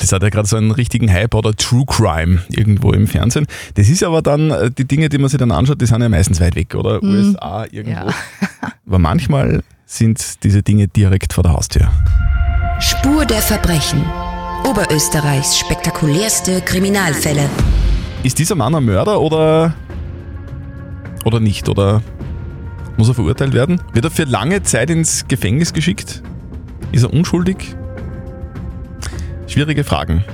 Das 0.01 0.13
hat 0.13 0.23
ja 0.23 0.29
gerade 0.29 0.49
so 0.49 0.57
einen 0.57 0.71
richtigen 0.71 1.13
Hype 1.13 1.35
oder 1.35 1.55
True 1.55 1.85
Crime 1.87 2.43
irgendwo 2.49 2.93
im 2.93 3.07
Fernsehen. 3.07 3.47
Das 3.75 3.89
ist 3.89 4.03
aber 4.03 4.23
dann, 4.23 4.51
äh, 4.51 4.71
die 4.71 4.85
Dinge, 4.85 5.09
die 5.09 5.19
man 5.19 5.29
sich 5.29 5.39
dann 5.39 5.53
anschaut, 5.53 5.81
die 5.81 5.87
sind 5.87 6.03
ja 6.03 6.09
meistens 6.09 6.41
weit 6.41 6.57
weg, 6.57 6.75
oder? 6.75 7.03
Mhm. 7.03 7.11
USA 7.11 7.67
irgendwo. 7.71 8.11
Aber 8.87 8.99
manchmal 8.99 9.63
sind 9.87 10.43
diese 10.45 10.63
Dinge 10.63 10.89
direkt 10.89 11.33
vor 11.33 11.43
der 11.43 11.53
Haustür. 11.53 11.91
Spur 12.81 13.25
der 13.25 13.43
Verbrechen. 13.43 14.05
Oberösterreichs 14.65 15.59
spektakulärste 15.59 16.61
Kriminalfälle. 16.63 17.49
Ist 18.23 18.39
dieser 18.39 18.55
Mann 18.55 18.75
ein 18.75 18.85
Mörder 18.85 19.21
oder, 19.21 19.75
oder 21.24 21.40
nicht? 21.40 21.68
Oder 21.68 22.02
muss 22.96 23.09
er 23.09 23.14
verurteilt 23.14 23.54
werden? 23.54 23.80
Wird 23.92 24.04
er 24.04 24.11
für 24.11 24.24
lange 24.24 24.62
Zeit 24.62 24.90
ins 24.90 25.26
Gefängnis 25.28 25.72
geschickt? 25.72 26.22
Ist 26.92 27.02
er 27.02 27.12
unschuldig? 27.12 27.74
Schwierige 29.46 29.85
Fragen 29.85 30.24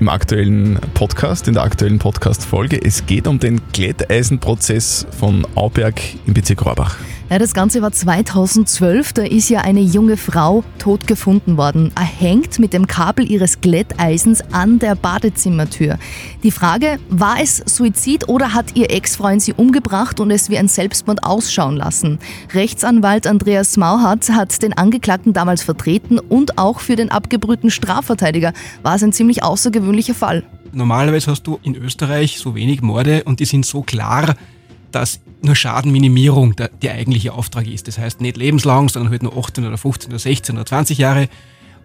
im 0.00 0.08
aktuellen 0.08 0.80
Podcast, 0.94 1.46
in 1.46 1.54
der 1.54 1.62
aktuellen 1.62 2.00
Podcast-Folge. 2.00 2.84
Es 2.84 3.06
geht 3.06 3.28
um 3.28 3.38
den 3.38 3.60
Glätteisenprozess 3.72 5.06
von 5.16 5.46
Auberg 5.54 6.00
im 6.26 6.34
Bezirk 6.34 6.66
Rohrbach. 6.66 6.96
Ja, 7.32 7.38
das 7.38 7.54
Ganze 7.54 7.80
war 7.80 7.90
2012. 7.90 9.14
Da 9.14 9.22
ist 9.22 9.48
ja 9.48 9.62
eine 9.62 9.80
junge 9.80 10.18
Frau 10.18 10.64
tot 10.78 11.06
gefunden 11.06 11.56
worden, 11.56 11.90
erhängt 11.96 12.58
mit 12.58 12.74
dem 12.74 12.86
Kabel 12.86 13.24
ihres 13.24 13.62
Glätteisens 13.62 14.42
an 14.52 14.78
der 14.78 14.96
Badezimmertür. 14.96 15.98
Die 16.42 16.50
Frage, 16.50 16.98
war 17.08 17.40
es 17.40 17.62
Suizid 17.64 18.28
oder 18.28 18.52
hat 18.52 18.76
ihr 18.76 18.90
Ex-Freund 18.90 19.40
sie 19.40 19.54
umgebracht 19.54 20.20
und 20.20 20.30
es 20.30 20.50
wie 20.50 20.58
ein 20.58 20.68
Selbstmord 20.68 21.24
ausschauen 21.24 21.76
lassen? 21.76 22.18
Rechtsanwalt 22.52 23.26
Andreas 23.26 23.78
Mauhardt 23.78 24.28
hat 24.28 24.60
den 24.62 24.74
Angeklagten 24.74 25.32
damals 25.32 25.62
vertreten 25.62 26.18
und 26.18 26.58
auch 26.58 26.80
für 26.80 26.96
den 26.96 27.10
abgebrühten 27.10 27.70
Strafverteidiger 27.70 28.52
war 28.82 28.96
es 28.96 29.02
ein 29.02 29.14
ziemlich 29.14 29.42
außergewöhnlicher 29.42 30.14
Fall. 30.14 30.44
Normalerweise 30.72 31.30
hast 31.30 31.46
du 31.46 31.58
in 31.62 31.76
Österreich 31.76 32.38
so 32.38 32.54
wenig 32.54 32.82
Morde 32.82 33.24
und 33.24 33.40
die 33.40 33.46
sind 33.46 33.64
so 33.64 33.80
klar, 33.80 34.34
dass 34.92 35.20
nur 35.42 35.56
Schadenminimierung 35.56 36.54
der, 36.56 36.68
der 36.68 36.94
eigentliche 36.94 37.32
Auftrag 37.32 37.66
ist. 37.66 37.88
Das 37.88 37.98
heißt 37.98 38.20
nicht 38.20 38.36
lebenslang, 38.36 38.88
sondern 38.88 39.10
halt 39.10 39.22
nur 39.22 39.36
18 39.36 39.66
oder 39.66 39.78
15 39.78 40.10
oder 40.10 40.18
16 40.18 40.54
oder 40.56 40.66
20 40.66 40.98
Jahre. 40.98 41.28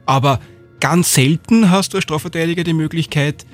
Aber 0.05 0.39
ganz 0.79 1.13
selten 1.13 1.71
hast 1.71 1.93
du 1.93 1.97
als 1.97 2.03
Strafverteidiger 2.03 2.63
die 2.63 2.73
Möglichkeit, 2.73 3.45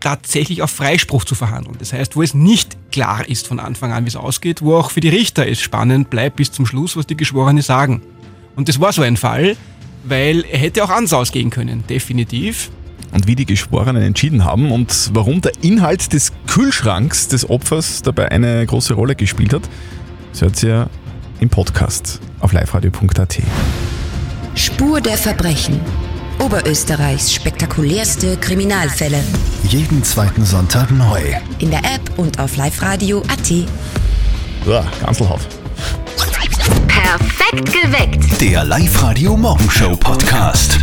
tatsächlich 0.00 0.62
auf 0.62 0.70
Freispruch 0.70 1.24
zu 1.24 1.34
verhandeln. 1.34 1.76
Das 1.78 1.92
heißt, 1.92 2.14
wo 2.16 2.22
es 2.22 2.34
nicht 2.34 2.76
klar 2.92 3.28
ist 3.28 3.48
von 3.48 3.58
Anfang 3.58 3.92
an, 3.92 4.04
wie 4.04 4.08
es 4.08 4.16
ausgeht, 4.16 4.62
wo 4.62 4.76
auch 4.76 4.90
für 4.90 5.00
die 5.00 5.08
Richter 5.08 5.46
es 5.48 5.60
spannend 5.60 6.10
bleibt 6.10 6.36
bis 6.36 6.52
zum 6.52 6.66
Schluss, 6.66 6.96
was 6.96 7.06
die 7.06 7.16
Geschworenen 7.16 7.62
sagen. 7.62 8.02
Und 8.54 8.68
das 8.68 8.80
war 8.80 8.92
so 8.92 9.02
ein 9.02 9.16
Fall, 9.16 9.56
weil 10.04 10.44
er 10.44 10.58
hätte 10.58 10.84
auch 10.84 10.90
anders 10.90 11.12
ausgehen 11.12 11.50
können, 11.50 11.84
definitiv. 11.88 12.70
Und 13.12 13.26
wie 13.26 13.36
die 13.36 13.46
Geschworenen 13.46 14.02
entschieden 14.02 14.44
haben 14.44 14.70
und 14.70 15.10
warum 15.14 15.40
der 15.40 15.52
Inhalt 15.62 16.12
des 16.12 16.32
Kühlschranks 16.46 17.28
des 17.28 17.48
Opfers 17.48 18.02
dabei 18.02 18.30
eine 18.30 18.64
große 18.66 18.94
Rolle 18.94 19.14
gespielt 19.14 19.54
hat, 19.54 19.62
das 20.32 20.42
hört 20.42 20.62
ihr 20.62 20.90
im 21.40 21.48
Podcast 21.48 22.20
auf 22.40 22.52
liveradio.at. 22.52 23.38
Spur 24.54 25.00
der 25.00 25.16
Verbrechen. 25.16 25.80
Oberösterreichs 26.40 27.32
spektakulärste 27.32 28.36
Kriminalfälle. 28.36 29.22
Jeden 29.68 30.04
zweiten 30.04 30.44
Sonntag 30.44 30.90
neu. 30.90 31.20
In 31.58 31.70
der 31.70 31.80
App 31.80 32.16
und 32.16 32.38
auf 32.38 32.56
liveradio.at. 32.56 33.50
Ja, 34.66 34.84
Ganzelhaus. 35.04 35.42
Perfekt 36.86 37.72
geweckt. 37.72 38.40
Der 38.40 38.64
Live-Radio 38.64 39.36
Morgenshow 39.36 39.96
Podcast. 39.96 40.78